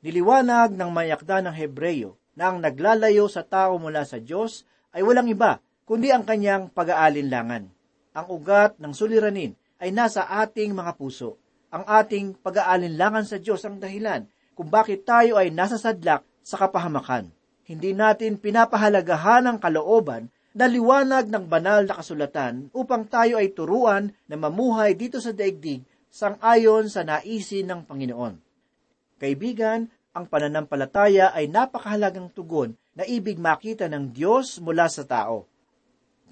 Niliwanag 0.00 0.72
ng 0.72 0.88
mayakda 0.88 1.44
ng 1.44 1.52
Hebreyo 1.52 2.16
na 2.32 2.48
ang 2.48 2.64
naglalayo 2.64 3.28
sa 3.28 3.44
tao 3.44 3.76
mula 3.76 4.08
sa 4.08 4.16
Diyos 4.16 4.64
ay 4.96 5.04
walang 5.04 5.28
iba 5.28 5.60
kundi 5.84 6.08
ang 6.08 6.24
kanyang 6.24 6.72
pag-aalinlangan. 6.72 7.68
Ang 8.16 8.26
ugat 8.32 8.80
ng 8.80 8.96
suliranin 8.96 9.52
ay 9.76 9.92
nasa 9.92 10.24
ating 10.32 10.72
mga 10.72 10.96
puso. 10.96 11.36
Ang 11.68 11.84
ating 11.84 12.40
pag-aalinlangan 12.40 13.28
sa 13.28 13.36
Diyos 13.36 13.60
ang 13.68 13.76
dahilan 13.76 14.24
kung 14.56 14.72
bakit 14.72 15.04
tayo 15.04 15.36
ay 15.36 15.52
nasa 15.52 15.76
sadlak 15.76 16.24
sa 16.40 16.56
kapahamakan. 16.56 17.28
Hindi 17.68 17.92
natin 17.92 18.40
pinapahalagahan 18.40 19.44
ang 19.44 19.60
kalooban 19.60 20.32
na 20.56 21.20
ng 21.20 21.44
banal 21.44 21.84
na 21.84 22.00
kasulatan 22.00 22.72
upang 22.72 23.04
tayo 23.04 23.36
ay 23.36 23.52
turuan 23.52 24.08
na 24.24 24.40
mamuhay 24.40 24.96
dito 24.96 25.20
sa 25.20 25.36
daigdig 25.36 25.84
sang-ayon 26.08 26.88
sa 26.88 27.04
naisin 27.04 27.68
ng 27.68 27.84
Panginoon. 27.84 28.40
Kaibigan, 29.20 29.92
ang 30.16 30.24
pananampalataya 30.24 31.36
ay 31.36 31.52
napakahalagang 31.52 32.32
tugon 32.32 32.72
na 32.96 33.04
ibig 33.04 33.36
makita 33.36 33.84
ng 33.84 34.16
Diyos 34.16 34.56
mula 34.64 34.88
sa 34.88 35.04
tao. 35.04 35.44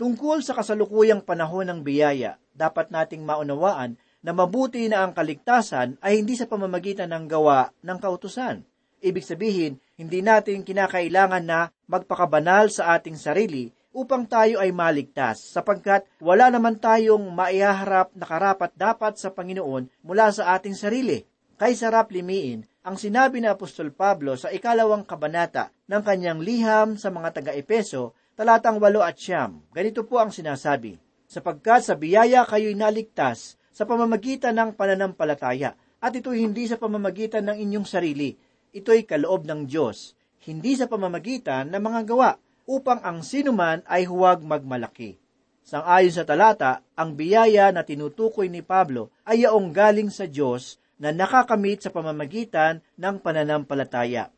Tungkol 0.01 0.41
sa 0.41 0.57
kasalukuyang 0.57 1.21
panahon 1.21 1.69
ng 1.69 1.81
biyaya, 1.85 2.41
dapat 2.57 2.89
nating 2.89 3.29
maunawaan 3.29 4.01
na 4.25 4.33
mabuti 4.33 4.89
na 4.89 5.05
ang 5.05 5.13
kaligtasan 5.13 6.01
ay 6.01 6.25
hindi 6.25 6.33
sa 6.33 6.49
pamamagitan 6.49 7.13
ng 7.13 7.29
gawa 7.29 7.69
ng 7.85 7.99
kautusan. 8.01 8.65
Ibig 9.05 9.21
sabihin, 9.21 9.77
hindi 10.01 10.25
natin 10.25 10.65
kinakailangan 10.65 11.45
na 11.45 11.69
magpakabanal 11.85 12.73
sa 12.73 12.97
ating 12.97 13.21
sarili 13.21 13.69
upang 13.95 14.27
tayo 14.27 14.59
ay 14.59 14.75
maligtas, 14.75 15.55
sapagkat 15.55 16.03
wala 16.19 16.51
naman 16.51 16.77
tayong 16.83 17.31
maihaharap 17.31 18.11
na 18.19 18.27
karapat 18.27 18.75
dapat 18.75 19.15
sa 19.15 19.31
Panginoon 19.31 19.87
mula 20.03 20.35
sa 20.35 20.59
ating 20.59 20.75
sarili. 20.75 21.23
Kay 21.55 21.79
sarap 21.79 22.11
limiin 22.11 22.67
ang 22.83 22.99
sinabi 22.99 23.39
ni 23.39 23.47
Apostol 23.47 23.95
Pablo 23.95 24.35
sa 24.35 24.51
ikalawang 24.51 25.07
kabanata 25.07 25.71
ng 25.87 26.03
kanyang 26.03 26.43
liham 26.43 26.99
sa 26.99 27.15
mga 27.15 27.41
taga-Epeso, 27.41 28.13
talatang 28.35 28.83
walo 28.83 29.01
at 29.01 29.15
siyam. 29.15 29.63
Ganito 29.71 30.03
po 30.03 30.19
ang 30.19 30.35
sinasabi, 30.35 30.99
sapagkat 31.31 31.87
sa 31.87 31.95
biyaya 31.95 32.43
kayo'y 32.45 32.75
naligtas 32.75 33.55
sa 33.71 33.87
pamamagitan 33.87 34.59
ng 34.59 34.71
pananampalataya, 34.75 35.79
at 36.03 36.13
ito 36.13 36.35
hindi 36.35 36.69
sa 36.69 36.77
pamamagitan 36.77 37.49
ng 37.49 37.57
inyong 37.63 37.87
sarili, 37.89 38.37
ito'y 38.75 39.07
kaloob 39.09 39.47
ng 39.49 39.65
Diyos, 39.65 40.19
hindi 40.45 40.77
sa 40.77 40.85
pamamagitan 40.85 41.73
ng 41.73 41.81
mga 41.81 42.01
gawa, 42.05 42.37
upang 42.65 43.01
ang 43.05 43.21
sinuman 43.21 43.85
ay 43.89 44.09
huwag 44.09 44.41
magmalaki. 44.41 45.21
Sang-ayon 45.65 46.13
sa 46.13 46.29
talata, 46.29 46.85
ang 46.93 47.17
biyaya 47.17 47.73
na 47.73 47.81
tinutukoy 47.81 48.53
ni 48.53 48.61
Pablo 48.61 49.09
ay 49.25 49.49
yaong 49.49 49.73
galing 49.73 50.13
sa 50.13 50.29
Diyos 50.29 50.77
na 51.01 51.09
nakakamit 51.09 51.81
sa 51.81 51.89
pamamagitan 51.89 52.85
ng 53.01 53.17
pananampalataya. 53.21 54.29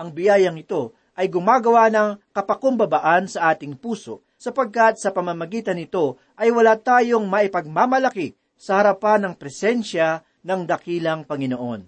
Ang 0.00 0.16
biyayang 0.16 0.56
ito 0.56 0.96
ay 1.20 1.28
gumagawa 1.28 1.92
ng 1.92 2.16
kapakumbabaan 2.32 3.28
sa 3.28 3.52
ating 3.52 3.76
puso 3.76 4.24
sapagkat 4.40 4.96
sa 4.96 5.12
pamamagitan 5.12 5.76
nito 5.76 6.16
ay 6.40 6.48
wala 6.48 6.80
tayong 6.80 7.28
maipagmamalaki 7.28 8.32
sa 8.56 8.80
harapan 8.80 9.28
ng 9.28 9.34
presensya 9.36 10.24
ng 10.40 10.64
dakilang 10.64 11.28
Panginoon. 11.28 11.84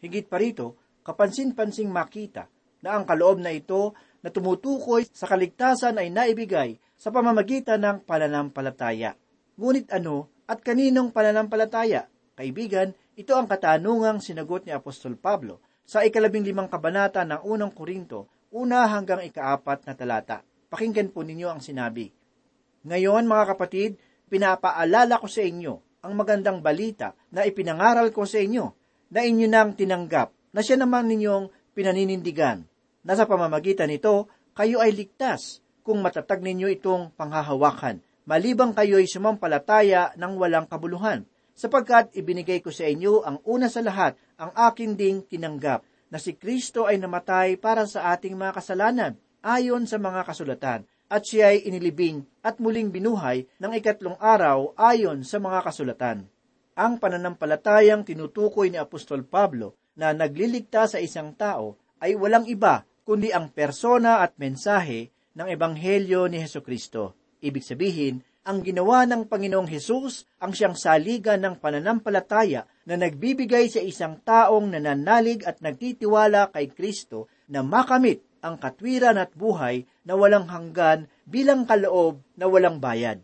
Higit 0.00 0.24
pa 0.24 0.40
rito, 0.40 0.80
kapansin-pansing 1.04 1.92
makita 1.92 2.48
na 2.80 2.96
ang 2.96 3.04
kaloob 3.04 3.38
na 3.38 3.52
ito 3.52 3.92
na 4.22 4.30
tumutukoy 4.30 5.04
sa 5.10 5.26
kaligtasan 5.26 5.98
ay 5.98 6.08
naibigay 6.08 6.78
sa 6.94 7.10
pamamagitan 7.10 7.82
ng 7.82 8.06
pananampalataya. 8.06 9.18
Ngunit 9.58 9.90
ano 9.90 10.30
at 10.46 10.62
kaninong 10.62 11.10
pananampalataya? 11.10 12.06
Kaibigan, 12.38 12.94
ito 13.18 13.36
ang 13.36 13.44
katanungang 13.44 14.22
sinagot 14.22 14.64
ni 14.64 14.72
Apostol 14.72 15.20
Pablo 15.20 15.60
sa 15.84 16.06
ikalabing 16.06 16.46
limang 16.46 16.70
kabanata 16.70 17.26
ng 17.26 17.44
unang 17.44 17.74
Korinto, 17.74 18.48
una 18.54 18.88
hanggang 18.88 19.20
ikaapat 19.20 19.84
na 19.84 19.92
talata. 19.92 20.40
Pakinggan 20.72 21.12
po 21.12 21.20
ninyo 21.20 21.52
ang 21.52 21.60
sinabi. 21.60 22.08
Ngayon, 22.88 23.28
mga 23.28 23.44
kapatid, 23.52 24.00
pinapaalala 24.32 25.20
ko 25.20 25.28
sa 25.28 25.44
inyo 25.44 25.74
ang 26.02 26.12
magandang 26.16 26.64
balita 26.64 27.12
na 27.30 27.44
ipinangaral 27.44 28.08
ko 28.10 28.24
sa 28.24 28.40
inyo, 28.40 28.64
na 29.12 29.20
inyo 29.22 29.46
nang 29.46 29.76
tinanggap, 29.76 30.32
na 30.56 30.64
siya 30.64 30.80
naman 30.80 31.06
ninyong 31.06 31.52
pinaninindigan, 31.76 32.64
na 33.02 33.18
sa 33.18 33.26
pamamagitan 33.26 33.90
nito, 33.90 34.30
kayo 34.54 34.78
ay 34.78 34.94
ligtas 34.94 35.62
kung 35.82 35.98
matatag 36.02 36.40
ninyo 36.42 36.70
itong 36.78 37.14
panghahawakan, 37.18 37.98
malibang 38.22 38.70
kayo'y 38.70 39.10
sumampalataya 39.10 40.14
ng 40.14 40.32
walang 40.38 40.70
kabuluhan, 40.70 41.26
sapagkat 41.52 42.14
ibinigay 42.14 42.62
ko 42.62 42.70
sa 42.70 42.86
inyo 42.86 43.26
ang 43.26 43.42
una 43.42 43.66
sa 43.66 43.82
lahat, 43.82 44.14
ang 44.38 44.54
akin 44.54 44.94
ding 44.94 45.26
tinanggap, 45.26 45.82
na 46.12 46.20
si 46.20 46.36
Kristo 46.36 46.86
ay 46.86 47.00
namatay 47.00 47.58
para 47.58 47.88
sa 47.88 48.14
ating 48.14 48.38
mga 48.38 48.62
kasalanan, 48.62 49.12
ayon 49.42 49.88
sa 49.90 49.98
mga 49.98 50.22
kasulatan, 50.22 50.80
at 51.12 51.22
siya 51.28 51.52
ay 51.52 51.68
inilibing 51.68 52.24
at 52.40 52.56
muling 52.56 52.88
binuhay 52.88 53.44
ng 53.60 53.72
ikatlong 53.76 54.16
araw 54.16 54.72
ayon 54.78 55.26
sa 55.26 55.42
mga 55.42 55.60
kasulatan. 55.60 56.24
Ang 56.72 56.96
pananampalatayang 56.96 58.00
tinutukoy 58.06 58.72
ni 58.72 58.80
Apostol 58.80 59.28
Pablo 59.28 59.76
na 59.92 60.16
nagliligtas 60.16 60.96
sa 60.96 60.98
isang 61.04 61.36
tao 61.36 61.76
ay 62.00 62.16
walang 62.16 62.48
iba 62.48 62.88
kundi 63.02 63.34
ang 63.34 63.50
persona 63.50 64.22
at 64.22 64.38
mensahe 64.38 65.10
ng 65.34 65.48
Ebanghelyo 65.48 66.30
ni 66.30 66.38
Heso 66.38 66.62
Kristo. 66.62 67.18
Ibig 67.42 67.64
sabihin, 67.64 68.22
ang 68.42 68.62
ginawa 68.66 69.06
ng 69.06 69.30
Panginoong 69.30 69.70
Hesus 69.70 70.26
ang 70.42 70.50
siyang 70.50 70.74
saligan 70.74 71.38
ng 71.46 71.62
pananampalataya 71.62 72.66
na 72.86 72.98
nagbibigay 72.98 73.70
sa 73.70 73.78
isang 73.78 74.18
taong 74.18 74.74
nananalig 74.74 75.46
at 75.46 75.62
nagtitiwala 75.62 76.50
kay 76.50 76.66
Kristo 76.74 77.30
na 77.46 77.62
makamit 77.62 78.26
ang 78.42 78.58
katwiran 78.58 79.22
at 79.22 79.30
buhay 79.38 79.86
na 80.02 80.18
walang 80.18 80.50
hanggan 80.50 81.06
bilang 81.22 81.62
kaloob 81.62 82.18
na 82.34 82.50
walang 82.50 82.82
bayad. 82.82 83.22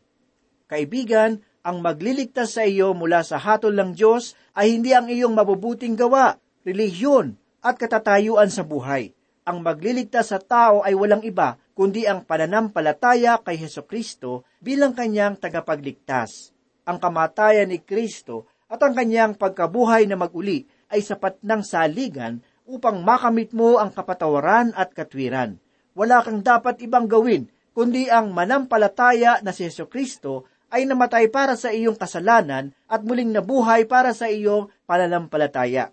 Kaibigan, 0.70 1.42
ang 1.66 1.82
magliligtas 1.82 2.54
sa 2.54 2.62
iyo 2.62 2.94
mula 2.94 3.26
sa 3.26 3.42
hatol 3.42 3.74
ng 3.74 3.98
Diyos 3.98 4.38
ay 4.54 4.78
hindi 4.78 4.94
ang 4.94 5.10
iyong 5.10 5.34
mabubuting 5.34 5.98
gawa, 5.98 6.38
relihiyon 6.62 7.34
at 7.58 7.74
katatayuan 7.74 8.54
sa 8.54 8.62
buhay. 8.62 9.17
Ang 9.48 9.64
magliligtas 9.64 10.28
sa 10.28 10.36
tao 10.36 10.84
ay 10.84 10.92
walang 10.92 11.24
iba 11.24 11.56
kundi 11.72 12.04
ang 12.04 12.20
pananampalataya 12.28 13.40
kay 13.40 13.56
Heso 13.56 13.88
Kristo 13.88 14.44
bilang 14.60 14.92
kanyang 14.92 15.40
tagapagligtas. 15.40 16.52
Ang 16.84 17.00
kamatayan 17.00 17.72
ni 17.72 17.80
Kristo 17.80 18.44
at 18.68 18.76
ang 18.84 18.92
kanyang 18.92 19.40
pagkabuhay 19.40 20.04
na 20.04 20.20
maguli 20.20 20.68
ay 20.92 21.00
sapat 21.00 21.40
ng 21.40 21.64
saligan 21.64 22.44
upang 22.68 23.00
makamit 23.00 23.56
mo 23.56 23.80
ang 23.80 23.88
kapatawaran 23.88 24.76
at 24.76 24.92
katwiran. 24.92 25.56
Wala 25.96 26.20
kang 26.20 26.44
dapat 26.44 26.84
ibang 26.84 27.08
gawin, 27.08 27.48
kundi 27.72 28.12
ang 28.12 28.36
manampalataya 28.36 29.40
na 29.40 29.56
si 29.56 29.64
Yeso 29.64 29.88
Kristo 29.88 30.44
ay 30.68 30.84
namatay 30.84 31.32
para 31.32 31.56
sa 31.56 31.72
iyong 31.72 31.96
kasalanan 31.96 32.76
at 32.84 33.00
muling 33.00 33.32
nabuhay 33.32 33.88
para 33.88 34.12
sa 34.12 34.28
iyong 34.28 34.68
pananampalataya. 34.84 35.88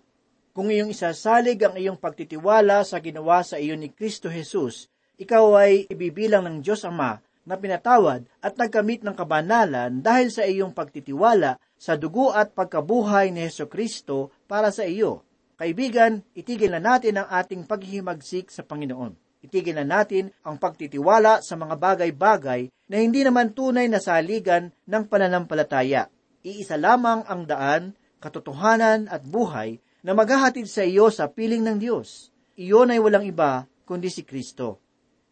Kung 0.56 0.72
iyong 0.72 0.88
isasalig 0.88 1.60
ang 1.60 1.76
iyong 1.76 2.00
pagtitiwala 2.00 2.80
sa 2.80 2.96
ginawa 3.04 3.44
sa 3.44 3.60
iyo 3.60 3.76
ni 3.76 3.92
Kristo 3.92 4.32
Jesus, 4.32 4.88
ikaw 5.20 5.52
ay 5.52 5.84
ibibilang 5.92 6.48
ng 6.48 6.56
Diyos 6.64 6.80
Ama 6.88 7.20
na 7.44 7.60
pinatawad 7.60 8.24
at 8.40 8.56
nagkamit 8.56 9.04
ng 9.04 9.12
kabanalan 9.12 10.00
dahil 10.00 10.32
sa 10.32 10.48
iyong 10.48 10.72
pagtitiwala 10.72 11.60
sa 11.76 12.00
dugo 12.00 12.32
at 12.32 12.56
pagkabuhay 12.56 13.36
ni 13.36 13.44
Heso 13.44 13.68
Kristo 13.68 14.32
para 14.48 14.72
sa 14.72 14.88
iyo. 14.88 15.28
Kaibigan, 15.60 16.24
itigil 16.32 16.72
na 16.72 16.80
natin 16.80 17.20
ang 17.20 17.28
ating 17.28 17.68
paghihimagsik 17.68 18.48
sa 18.48 18.64
Panginoon. 18.64 19.12
Itigil 19.44 19.76
na 19.76 19.84
natin 19.84 20.32
ang 20.40 20.56
pagtitiwala 20.56 21.44
sa 21.44 21.60
mga 21.60 21.76
bagay-bagay 21.76 22.72
na 22.88 22.96
hindi 22.96 23.20
naman 23.28 23.52
tunay 23.52 23.92
na 23.92 24.00
saligan 24.00 24.72
ng 24.88 25.04
pananampalataya. 25.04 26.08
Iisa 26.40 26.80
lamang 26.80 27.28
ang 27.28 27.44
daan, 27.44 27.92
katotohanan 28.24 29.12
at 29.12 29.20
buhay 29.20 29.84
na 30.06 30.14
maghahatid 30.14 30.70
sa 30.70 30.86
iyo 30.86 31.10
sa 31.10 31.26
piling 31.26 31.66
ng 31.66 31.82
Diyos. 31.82 32.30
Iyon 32.54 32.94
ay 32.94 33.02
walang 33.02 33.26
iba 33.26 33.66
kundi 33.82 34.06
si 34.06 34.22
Kristo. 34.22 34.78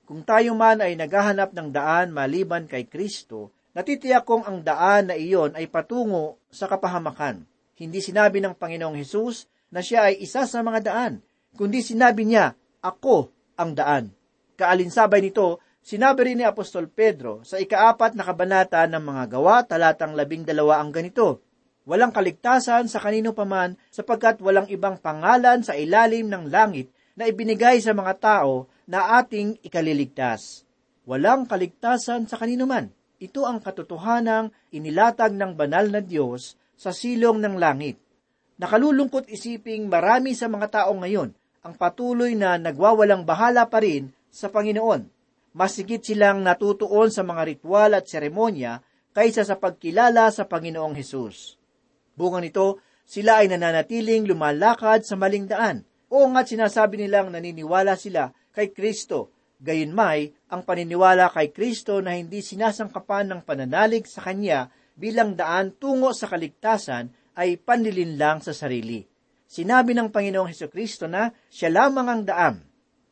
Kung 0.02 0.26
tayo 0.26 0.50
man 0.58 0.82
ay 0.82 0.98
naghahanap 0.98 1.54
ng 1.54 1.70
daan 1.70 2.10
maliban 2.10 2.66
kay 2.66 2.90
Kristo, 2.90 3.54
natitiyak 3.70 4.26
kong 4.26 4.42
ang 4.42 4.66
daan 4.66 5.08
na 5.08 5.16
iyon 5.16 5.54
ay 5.54 5.70
patungo 5.70 6.42
sa 6.50 6.66
kapahamakan. 6.66 7.46
Hindi 7.78 8.02
sinabi 8.02 8.42
ng 8.42 8.58
Panginoong 8.58 8.98
Hesus 8.98 9.46
na 9.70 9.78
siya 9.78 10.10
ay 10.10 10.18
isa 10.18 10.42
sa 10.42 10.58
mga 10.66 10.80
daan, 10.90 11.22
kundi 11.54 11.78
sinabi 11.78 12.26
niya, 12.26 12.58
ako 12.82 13.30
ang 13.54 13.78
daan. 13.78 14.10
Kaalinsabay 14.58 15.22
nito, 15.22 15.62
Sinabi 15.84 16.32
rin 16.32 16.40
ni 16.40 16.48
Apostol 16.48 16.88
Pedro 16.88 17.44
sa 17.44 17.60
ikaapat 17.60 18.16
na 18.16 18.24
kabanata 18.24 18.88
ng 18.88 19.04
mga 19.04 19.36
gawa 19.36 19.68
talatang 19.68 20.16
labing 20.16 20.40
dalawa 20.40 20.80
ang 20.80 20.88
ganito, 20.88 21.44
Walang 21.84 22.16
kaligtasan 22.16 22.88
sa 22.88 22.96
kanino 22.96 23.36
paman 23.36 23.76
sapagkat 23.92 24.40
walang 24.40 24.64
ibang 24.72 24.96
pangalan 24.96 25.60
sa 25.60 25.76
ilalim 25.76 26.32
ng 26.32 26.48
langit 26.48 26.88
na 27.12 27.28
ibinigay 27.28 27.76
sa 27.84 27.92
mga 27.92 28.16
tao 28.16 28.72
na 28.88 29.20
ating 29.20 29.60
ikaliligtas. 29.60 30.64
Walang 31.04 31.44
kaligtasan 31.44 32.24
sa 32.24 32.40
kanino 32.40 32.64
man. 32.64 32.88
Ito 33.20 33.44
ang 33.44 33.60
katotohanang 33.60 34.48
inilatag 34.72 35.36
ng 35.36 35.52
banal 35.52 35.92
na 35.92 36.00
Diyos 36.00 36.56
sa 36.72 36.88
silong 36.88 37.36
ng 37.44 37.60
langit. 37.60 38.00
Nakalulungkot 38.56 39.28
isiping 39.28 39.84
marami 39.92 40.32
sa 40.32 40.48
mga 40.48 40.68
tao 40.72 40.92
ngayon 40.96 41.36
ang 41.64 41.74
patuloy 41.76 42.32
na 42.32 42.56
nagwawalang 42.56 43.28
bahala 43.28 43.68
pa 43.68 43.84
rin 43.84 44.08
sa 44.32 44.48
Panginoon. 44.48 45.04
Masigit 45.52 46.00
silang 46.00 46.40
natutuon 46.40 47.12
sa 47.12 47.20
mga 47.20 47.42
ritual 47.44 47.92
at 47.92 48.08
seremonya 48.08 48.80
kaysa 49.12 49.44
sa 49.44 49.60
pagkilala 49.60 50.32
sa 50.32 50.48
Panginoong 50.48 50.96
Hesus. 50.96 51.63
Bunga 52.14 52.38
nito, 52.38 52.80
sila 53.04 53.44
ay 53.44 53.52
nananatiling 53.52 54.24
lumalakad 54.24 55.04
sa 55.04 55.18
maling 55.18 55.50
daan. 55.50 55.84
O 56.08 56.24
nga't 56.30 56.48
sinasabi 56.48 57.04
nilang 57.04 57.34
naniniwala 57.34 57.98
sila 57.98 58.32
kay 58.54 58.70
Kristo. 58.70 59.34
Gayunmay, 59.58 60.50
ang 60.50 60.62
paniniwala 60.62 61.30
kay 61.34 61.50
Kristo 61.50 61.98
na 61.98 62.14
hindi 62.14 62.40
sinasangkapan 62.40 63.30
ng 63.30 63.40
pananalig 63.42 64.06
sa 64.06 64.22
Kanya 64.22 64.70
bilang 64.94 65.34
daan 65.34 65.74
tungo 65.74 66.14
sa 66.14 66.30
kaligtasan 66.30 67.10
ay 67.34 67.58
panlilinlang 67.58 68.40
sa 68.40 68.54
sarili. 68.54 69.02
Sinabi 69.44 69.94
ng 69.94 70.10
Panginoong 70.10 70.50
Heso 70.50 70.70
Kristo 70.70 71.10
na 71.10 71.30
siya 71.50 71.70
lamang 71.70 72.08
ang 72.08 72.22
daan. 72.22 72.56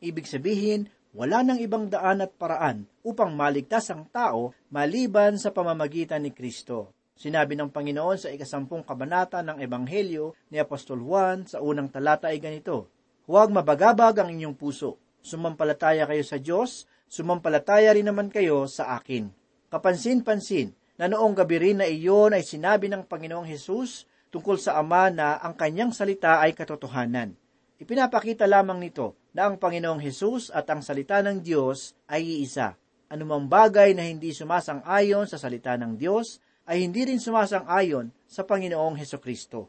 Ibig 0.03 0.27
sabihin, 0.27 0.87
wala 1.13 1.45
nang 1.45 1.61
ibang 1.61 1.87
daan 1.87 2.23
at 2.25 2.33
paraan 2.35 2.89
upang 3.05 3.35
maligtas 3.37 3.91
ang 3.93 4.09
tao 4.09 4.55
maliban 4.73 5.37
sa 5.37 5.53
pamamagitan 5.53 6.25
ni 6.25 6.31
Kristo. 6.33 6.89
Sinabi 7.23 7.55
ng 7.55 7.71
Panginoon 7.71 8.19
sa 8.19 8.27
ikasampung 8.35 8.83
kabanata 8.83 9.39
ng 9.39 9.63
Ebanghelyo 9.63 10.35
ni 10.51 10.59
Apostol 10.59 10.99
Juan 10.99 11.47
sa 11.47 11.63
unang 11.63 11.87
talata 11.87 12.27
ay 12.27 12.43
ganito, 12.43 12.91
Huwag 13.23 13.47
mabagabag 13.47 14.19
ang 14.19 14.27
inyong 14.27 14.59
puso. 14.59 14.99
Sumampalataya 15.23 16.03
kayo 16.03 16.19
sa 16.27 16.35
Diyos, 16.35 16.83
sumampalataya 17.07 17.95
rin 17.95 18.11
naman 18.11 18.27
kayo 18.27 18.67
sa 18.67 18.99
akin. 18.99 19.31
Kapansin-pansin 19.71 20.75
na 20.99 21.07
noong 21.07 21.31
gabi 21.31 21.63
rin 21.63 21.79
na 21.79 21.87
iyon 21.87 22.35
ay 22.35 22.43
sinabi 22.43 22.91
ng 22.91 23.07
Panginoong 23.07 23.47
Hesus 23.47 24.03
tungkol 24.27 24.59
sa 24.59 24.75
Ama 24.83 25.07
na 25.07 25.39
ang 25.39 25.55
kanyang 25.55 25.95
salita 25.95 26.43
ay 26.43 26.51
katotohanan. 26.51 27.39
Ipinapakita 27.79 28.43
lamang 28.51 28.83
nito 28.83 29.15
na 29.31 29.47
ang 29.47 29.55
Panginoong 29.55 30.03
Hesus 30.03 30.51
at 30.51 30.67
ang 30.67 30.83
salita 30.83 31.23
ng 31.23 31.39
Diyos 31.39 31.95
ay 32.03 32.43
iisa. 32.43 32.75
Anumang 33.07 33.47
bagay 33.47 33.95
na 33.95 34.03
hindi 34.03 34.35
sumasang-ayon 34.35 35.23
sa 35.31 35.39
salita 35.39 35.79
ng 35.79 35.95
Diyos 35.95 36.43
ay 36.63 36.87
hindi 36.87 37.03
rin 37.07 37.19
sumasang-ayon 37.19 38.11
sa 38.27 38.47
Panginoong 38.47 38.95
Heso 38.99 39.19
Kristo. 39.19 39.67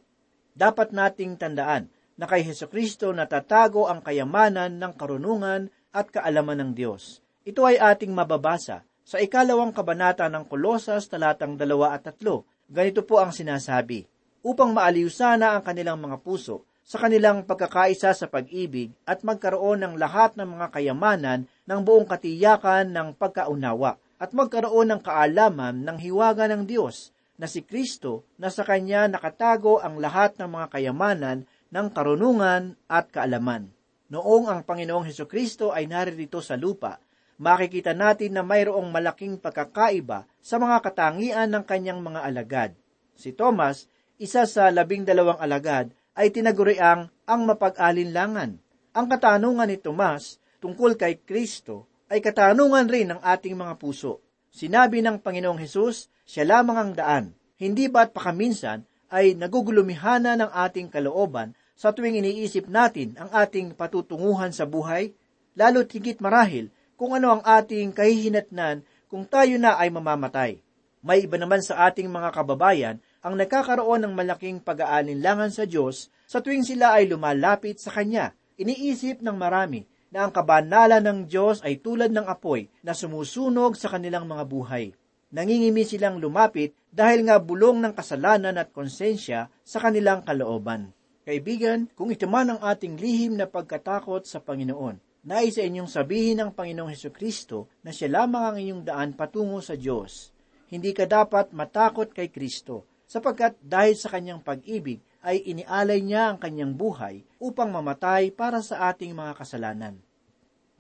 Dapat 0.54 0.94
nating 0.94 1.34
tandaan 1.34 1.90
na 2.14 2.30
kay 2.30 2.46
Heso 2.46 2.70
Kristo 2.70 3.10
natatago 3.10 3.90
ang 3.90 3.98
kayamanan 3.98 4.78
ng 4.78 4.92
karunungan 4.94 5.66
at 5.90 6.10
kaalaman 6.10 6.62
ng 6.62 6.70
Diyos. 6.74 7.18
Ito 7.42 7.66
ay 7.66 7.82
ating 7.82 8.14
mababasa 8.14 8.86
sa 9.04 9.16
ikalawang 9.20 9.74
kabanata 9.74 10.30
ng 10.30 10.48
Kolosas 10.48 11.10
talatang 11.10 11.58
dalawa 11.58 11.92
at 11.92 12.08
tatlo. 12.08 12.48
Ganito 12.64 13.04
po 13.04 13.20
ang 13.20 13.34
sinasabi, 13.34 14.08
upang 14.40 14.72
maaliw 14.72 15.12
sana 15.12 15.52
ang 15.52 15.62
kanilang 15.62 16.00
mga 16.00 16.24
puso 16.24 16.64
sa 16.84 17.00
kanilang 17.00 17.48
pagkakaisa 17.48 18.12
sa 18.12 18.26
pag-ibig 18.28 18.92
at 19.08 19.24
magkaroon 19.24 19.80
ng 19.80 19.94
lahat 19.96 20.36
ng 20.36 20.44
mga 20.44 20.66
kayamanan 20.68 21.48
ng 21.64 21.80
buong 21.80 22.04
katiyakan 22.04 22.92
ng 22.92 23.16
pagkaunawa 23.16 23.96
at 24.24 24.32
magkaroon 24.32 24.88
ng 24.88 25.00
kaalaman 25.04 25.84
ng 25.84 26.00
hiwaga 26.00 26.48
ng 26.48 26.64
Diyos 26.64 27.12
na 27.36 27.44
si 27.44 27.60
Kristo 27.60 28.24
na 28.40 28.48
sa 28.48 28.64
Kanya 28.64 29.04
nakatago 29.04 29.84
ang 29.84 30.00
lahat 30.00 30.40
ng 30.40 30.48
mga 30.48 30.66
kayamanan 30.72 31.44
ng 31.68 31.86
karunungan 31.92 32.72
at 32.88 33.12
kaalaman. 33.12 33.68
Noong 34.08 34.48
ang 34.48 34.64
Panginoong 34.64 35.04
Heso 35.04 35.28
Kristo 35.28 35.76
ay 35.76 35.84
naririto 35.84 36.40
sa 36.40 36.56
lupa, 36.56 36.96
makikita 37.36 37.92
natin 37.92 38.32
na 38.32 38.40
mayroong 38.40 38.88
malaking 38.88 39.36
pagkakaiba 39.36 40.24
sa 40.40 40.56
mga 40.56 40.80
katangian 40.80 41.52
ng 41.52 41.64
kanyang 41.68 42.00
mga 42.00 42.20
alagad. 42.24 42.70
Si 43.12 43.36
Thomas, 43.36 43.92
isa 44.16 44.48
sa 44.48 44.72
labing 44.72 45.04
dalawang 45.04 45.36
alagad, 45.36 45.92
ay 46.16 46.32
tinaguriang 46.32 47.12
ang 47.28 47.40
mapag-alinlangan. 47.44 48.56
Ang 48.94 49.06
katanungan 49.10 49.68
ni 49.68 49.76
Tomas 49.76 50.38
tungkol 50.62 50.96
kay 50.96 51.20
Kristo 51.20 51.92
ay 52.14 52.22
katanungan 52.22 52.86
rin 52.86 53.10
ng 53.10 53.18
ating 53.18 53.58
mga 53.58 53.74
puso. 53.74 54.22
Sinabi 54.54 55.02
ng 55.02 55.18
Panginoong 55.18 55.58
Hesus, 55.58 56.06
siya 56.22 56.46
lamang 56.46 56.78
ang 56.78 56.92
daan. 56.94 57.24
Hindi 57.58 57.90
ba't 57.90 58.14
pakaminsan 58.14 58.86
ay 59.10 59.34
nagugulumihana 59.34 60.38
ng 60.38 60.46
ating 60.46 60.94
kalooban 60.94 61.58
sa 61.74 61.90
tuwing 61.90 62.22
iniisip 62.22 62.70
natin 62.70 63.18
ang 63.18 63.34
ating 63.34 63.74
patutunguhan 63.74 64.54
sa 64.54 64.62
buhay? 64.62 65.10
Lalo't 65.58 65.90
higit 65.90 66.22
marahil 66.22 66.70
kung 66.94 67.18
ano 67.18 67.34
ang 67.34 67.42
ating 67.42 67.90
kahihinatnan 67.90 68.86
kung 69.10 69.26
tayo 69.26 69.58
na 69.58 69.74
ay 69.74 69.90
mamamatay. 69.90 70.62
May 71.02 71.26
iba 71.26 71.34
naman 71.34 71.66
sa 71.66 71.90
ating 71.90 72.06
mga 72.06 72.30
kababayan 72.30 72.96
ang 73.26 73.34
nagkakaroon 73.34 74.06
ng 74.06 74.14
malaking 74.14 74.62
pag-aalinlangan 74.62 75.50
sa 75.50 75.66
Diyos 75.66 76.14
sa 76.30 76.38
tuwing 76.38 76.62
sila 76.62 76.94
ay 76.94 77.10
lumalapit 77.10 77.82
sa 77.82 77.90
Kanya. 77.90 78.38
Iniisip 78.54 79.18
ng 79.18 79.34
marami 79.34 79.82
na 80.14 80.30
ang 80.30 80.30
kabanalan 80.30 81.02
ng 81.02 81.20
Diyos 81.26 81.58
ay 81.66 81.82
tulad 81.82 82.14
ng 82.14 82.30
apoy 82.30 82.70
na 82.86 82.94
sumusunog 82.94 83.74
sa 83.74 83.90
kanilang 83.90 84.30
mga 84.30 84.46
buhay. 84.46 84.94
Nangingimi 85.34 85.82
silang 85.82 86.22
lumapit 86.22 86.78
dahil 86.94 87.26
nga 87.26 87.42
bulong 87.42 87.82
ng 87.82 87.98
kasalanan 87.98 88.54
at 88.54 88.70
konsensya 88.70 89.50
sa 89.66 89.82
kanilang 89.82 90.22
kalooban. 90.22 90.94
Kaibigan, 91.26 91.90
kung 91.98 92.14
ito 92.14 92.30
man 92.30 92.54
ang 92.54 92.60
ating 92.62 92.94
lihim 92.94 93.34
na 93.34 93.50
pagkatakot 93.50 94.22
sa 94.22 94.38
Panginoon, 94.38 95.26
nais 95.26 95.58
sa 95.58 95.66
inyong 95.66 95.90
sabihin 95.90 96.38
ng 96.38 96.50
Panginoong 96.54 96.94
Heso 96.94 97.10
Kristo 97.10 97.66
na 97.82 97.90
siya 97.90 98.22
lamang 98.22 98.54
ang 98.54 98.56
inyong 98.62 98.82
daan 98.86 99.10
patungo 99.18 99.58
sa 99.58 99.74
Diyos. 99.74 100.30
Hindi 100.70 100.94
ka 100.94 101.10
dapat 101.10 101.50
matakot 101.50 102.14
kay 102.14 102.30
Kristo, 102.30 102.86
sapagkat 103.10 103.58
dahil 103.58 103.98
sa 103.98 104.14
kanyang 104.14 104.46
pag-ibig, 104.46 105.02
ay 105.24 105.40
inialay 105.48 106.04
niya 106.04 106.30
ang 106.30 106.38
kanyang 106.38 106.76
buhay 106.76 107.24
upang 107.40 107.72
mamatay 107.72 108.28
para 108.28 108.60
sa 108.60 108.92
ating 108.92 109.16
mga 109.16 109.32
kasalanan. 109.40 109.96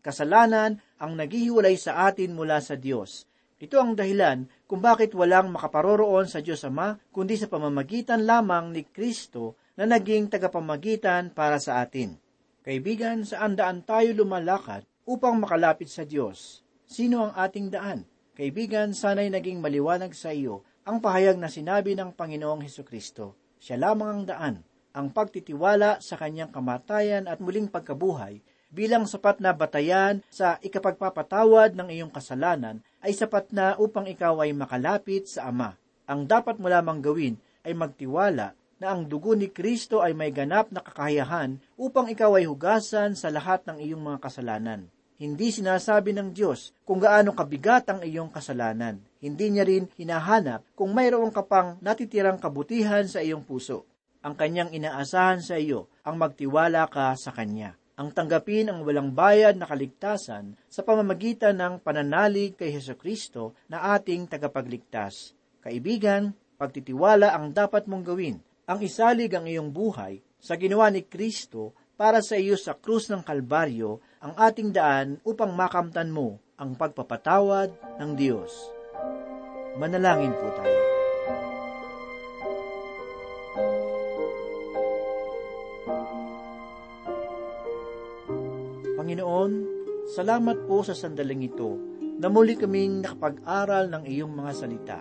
Kasalanan 0.04 0.84
ang 1.00 1.16
naghihiwalay 1.16 1.80
sa 1.80 2.04
atin 2.04 2.36
mula 2.36 2.60
sa 2.60 2.76
Diyos. 2.76 3.24
Ito 3.56 3.80
ang 3.80 3.96
dahilan 3.96 4.44
kung 4.68 4.84
bakit 4.84 5.16
walang 5.16 5.48
makaparoroon 5.48 6.28
sa 6.28 6.44
Diyos 6.44 6.60
Ama 6.68 7.00
kundi 7.08 7.40
sa 7.40 7.48
pamamagitan 7.48 8.28
lamang 8.28 8.76
ni 8.76 8.84
Kristo 8.84 9.56
na 9.80 9.88
naging 9.88 10.28
tagapamagitan 10.28 11.32
para 11.32 11.56
sa 11.56 11.80
atin. 11.80 12.20
Kaibigan, 12.60 13.24
saan 13.24 13.56
daan 13.56 13.80
tayo 13.80 14.12
lumalakad 14.12 14.84
upang 15.08 15.40
makalapit 15.40 15.88
sa 15.88 16.04
Diyos? 16.04 16.60
Sino 16.84 17.24
ang 17.24 17.32
ating 17.32 17.72
daan? 17.72 18.04
Kaibigan, 18.36 18.92
sana'y 18.92 19.32
naging 19.32 19.64
maliwanag 19.64 20.12
sa 20.12 20.36
iyo 20.36 20.68
ang 20.84 21.00
pahayag 21.00 21.40
na 21.40 21.48
sinabi 21.48 21.96
ng 21.96 22.12
Panginoong 22.12 22.60
Heso 22.60 22.84
Kristo 22.84 23.43
siya 23.64 23.80
lamang 23.80 24.08
ang 24.12 24.22
daan, 24.28 24.54
ang 24.92 25.08
pagtitiwala 25.08 26.04
sa 26.04 26.20
kanyang 26.20 26.52
kamatayan 26.52 27.24
at 27.24 27.40
muling 27.40 27.72
pagkabuhay 27.72 28.44
bilang 28.68 29.08
sapat 29.08 29.40
na 29.40 29.56
batayan 29.56 30.20
sa 30.28 30.60
ikapagpapatawad 30.60 31.72
ng 31.72 31.88
iyong 31.88 32.12
kasalanan 32.12 32.84
ay 33.00 33.16
sapat 33.16 33.48
na 33.56 33.72
upang 33.80 34.04
ikaw 34.04 34.44
ay 34.44 34.52
makalapit 34.52 35.32
sa 35.32 35.48
Ama. 35.48 35.72
Ang 36.04 36.28
dapat 36.28 36.60
mo 36.60 36.68
lamang 36.68 37.00
gawin 37.00 37.40
ay 37.64 37.72
magtiwala 37.72 38.52
na 38.76 38.86
ang 38.92 39.08
dugo 39.08 39.32
ni 39.32 39.48
Kristo 39.48 40.04
ay 40.04 40.12
may 40.12 40.28
ganap 40.28 40.68
na 40.68 40.84
kakayahan 40.84 41.56
upang 41.80 42.12
ikaw 42.12 42.36
ay 42.36 42.44
hugasan 42.44 43.16
sa 43.16 43.32
lahat 43.32 43.64
ng 43.64 43.80
iyong 43.80 44.02
mga 44.04 44.28
kasalanan. 44.28 44.92
Hindi 45.14 45.54
sinasabi 45.54 46.12
ng 46.12 46.36
Diyos 46.36 46.76
kung 46.84 47.00
gaano 47.00 47.32
kabigat 47.32 47.88
ang 47.88 48.04
iyong 48.04 48.28
kasalanan. 48.28 49.00
Hindi 49.24 49.56
niya 49.56 49.64
rin 49.64 49.88
hinahanap 49.96 50.76
kung 50.76 50.92
mayroong 50.92 51.32
ka 51.32 51.48
pang 51.48 51.80
natitirang 51.80 52.36
kabutihan 52.36 53.08
sa 53.08 53.24
iyong 53.24 53.40
puso. 53.40 53.88
Ang 54.20 54.36
kanyang 54.36 54.76
inaasahan 54.76 55.40
sa 55.40 55.56
iyo 55.56 55.88
ang 56.04 56.20
magtiwala 56.20 56.84
ka 56.92 57.16
sa 57.16 57.32
kanya. 57.32 57.72
Ang 57.96 58.12
tanggapin 58.12 58.68
ang 58.68 58.84
walang 58.84 59.16
bayad 59.16 59.56
na 59.56 59.64
kaligtasan 59.64 60.60
sa 60.68 60.84
pamamagitan 60.84 61.56
ng 61.56 61.80
pananalig 61.80 62.52
kay 62.52 62.68
Heso 62.76 63.00
Kristo 63.00 63.56
na 63.72 63.96
ating 63.96 64.28
tagapagligtas. 64.28 65.32
Kaibigan, 65.64 66.36
pagtitiwala 66.60 67.32
ang 67.32 67.56
dapat 67.56 67.88
mong 67.88 68.04
gawin. 68.04 68.44
Ang 68.68 68.84
isalig 68.84 69.32
ang 69.32 69.48
iyong 69.48 69.72
buhay 69.72 70.20
sa 70.36 70.60
ginawa 70.60 70.92
ni 70.92 71.00
Kristo 71.00 71.72
para 71.96 72.20
sa 72.20 72.36
iyo 72.36 72.60
sa 72.60 72.76
krus 72.76 73.08
ng 73.08 73.24
Kalbaryo 73.24 74.04
ang 74.20 74.36
ating 74.36 74.68
daan 74.68 75.16
upang 75.24 75.56
makamtan 75.56 76.12
mo 76.12 76.44
ang 76.60 76.76
pagpapatawad 76.76 77.72
ng 78.04 78.12
Diyos. 78.20 78.73
Manalangin 79.74 80.32
po 80.38 80.46
tayo. 80.54 80.80
Panginoon, 88.94 89.52
salamat 90.16 90.64
po 90.64 90.80
sa 90.80 90.96
sandaling 90.96 91.44
ito 91.44 91.76
na 92.16 92.32
muli 92.32 92.56
kaming 92.56 93.04
nakapag-aral 93.04 93.92
ng 93.92 94.02
iyong 94.08 94.32
mga 94.32 94.52
salita. 94.56 94.98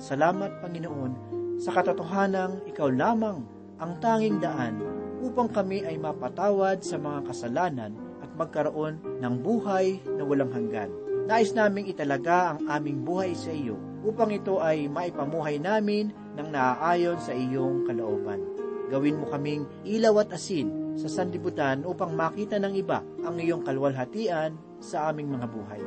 Salamat, 0.00 0.64
Panginoon, 0.64 1.12
sa 1.60 1.76
katotohanang 1.76 2.64
ikaw 2.66 2.88
lamang 2.88 3.44
ang 3.76 3.98
tanging 3.98 4.38
daan 4.40 4.80
upang 5.20 5.50
kami 5.50 5.84
ay 5.84 5.98
mapatawad 5.98 6.80
sa 6.80 6.96
mga 6.96 7.30
kasalanan 7.30 7.92
at 8.22 8.30
magkaroon 8.38 8.98
ng 9.20 9.34
buhay 9.42 10.00
na 10.14 10.22
walang 10.22 10.50
hanggan. 10.50 11.03
Nais 11.24 11.56
naming 11.56 11.88
italaga 11.88 12.52
ang 12.52 12.68
aming 12.68 13.00
buhay 13.00 13.32
sa 13.32 13.48
iyo 13.48 13.80
upang 14.04 14.28
ito 14.28 14.60
ay 14.60 14.92
maipamuhay 14.92 15.56
namin 15.56 16.12
ng 16.36 16.48
naaayon 16.52 17.16
sa 17.16 17.32
iyong 17.32 17.88
kalooban. 17.88 18.44
Gawin 18.92 19.16
mo 19.16 19.32
kaming 19.32 19.64
ilaw 19.88 20.20
at 20.20 20.36
asin 20.36 20.92
sa 21.00 21.08
sanlibutan 21.08 21.82
upang 21.88 22.12
makita 22.12 22.60
ng 22.60 22.76
iba 22.76 23.00
ang 23.24 23.40
iyong 23.40 23.64
kalwalhatian 23.64 24.60
sa 24.84 25.08
aming 25.08 25.32
mga 25.32 25.48
buhay. 25.48 25.82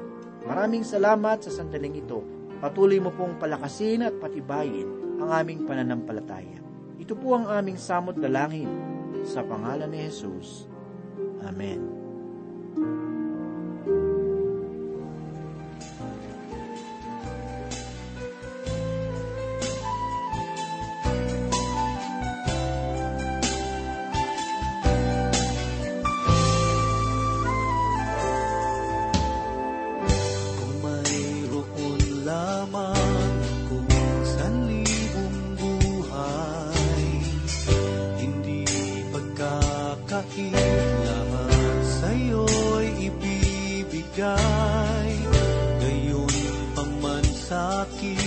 Maraming 0.49 0.81
salamat 0.81 1.45
sa 1.45 1.53
sandaling 1.53 2.01
ito. 2.01 2.25
Patuloy 2.57 2.97
mo 2.97 3.13
pong 3.13 3.37
palakasin 3.37 4.09
at 4.09 4.17
patibayin 4.17 5.21
ang 5.21 5.29
aming 5.29 5.69
pananampalataya. 5.69 6.65
Ito 6.97 7.13
po 7.13 7.37
ang 7.37 7.45
aming 7.45 7.77
samot 7.77 8.17
dalangin 8.17 8.73
sa 9.21 9.45
pangalan 9.45 9.93
ni 9.93 10.09
Jesus. 10.09 10.65
Amen. 11.45 11.96
Ibibigay 44.17 45.13
Gayon 45.77 46.33
paman 46.73 47.21
sa'king 47.21 48.26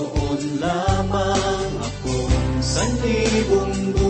mayroon 0.00 0.40
lamang 0.60 1.72
akong 1.84 2.32
sanlibong 2.64 3.76
buhay 3.92 4.09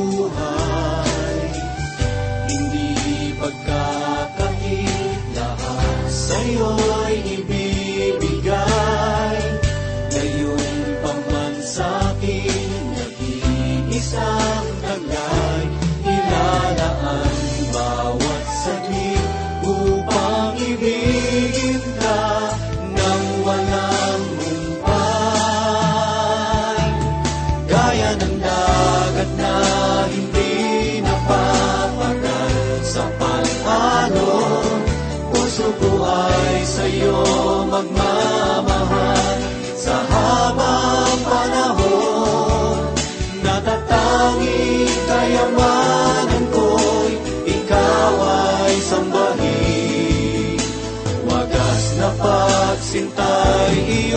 xin 52.92 53.10
tay 53.16 53.84
ý 53.88 54.09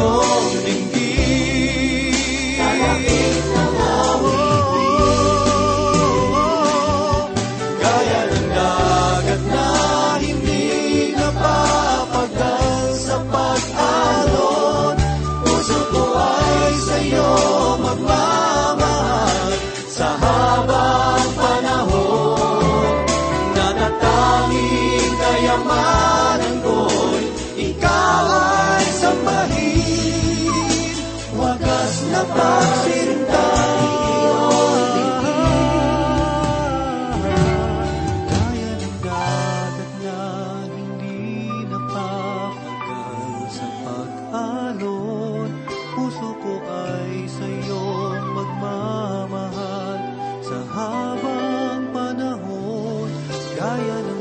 Ayah. 53.64 54.13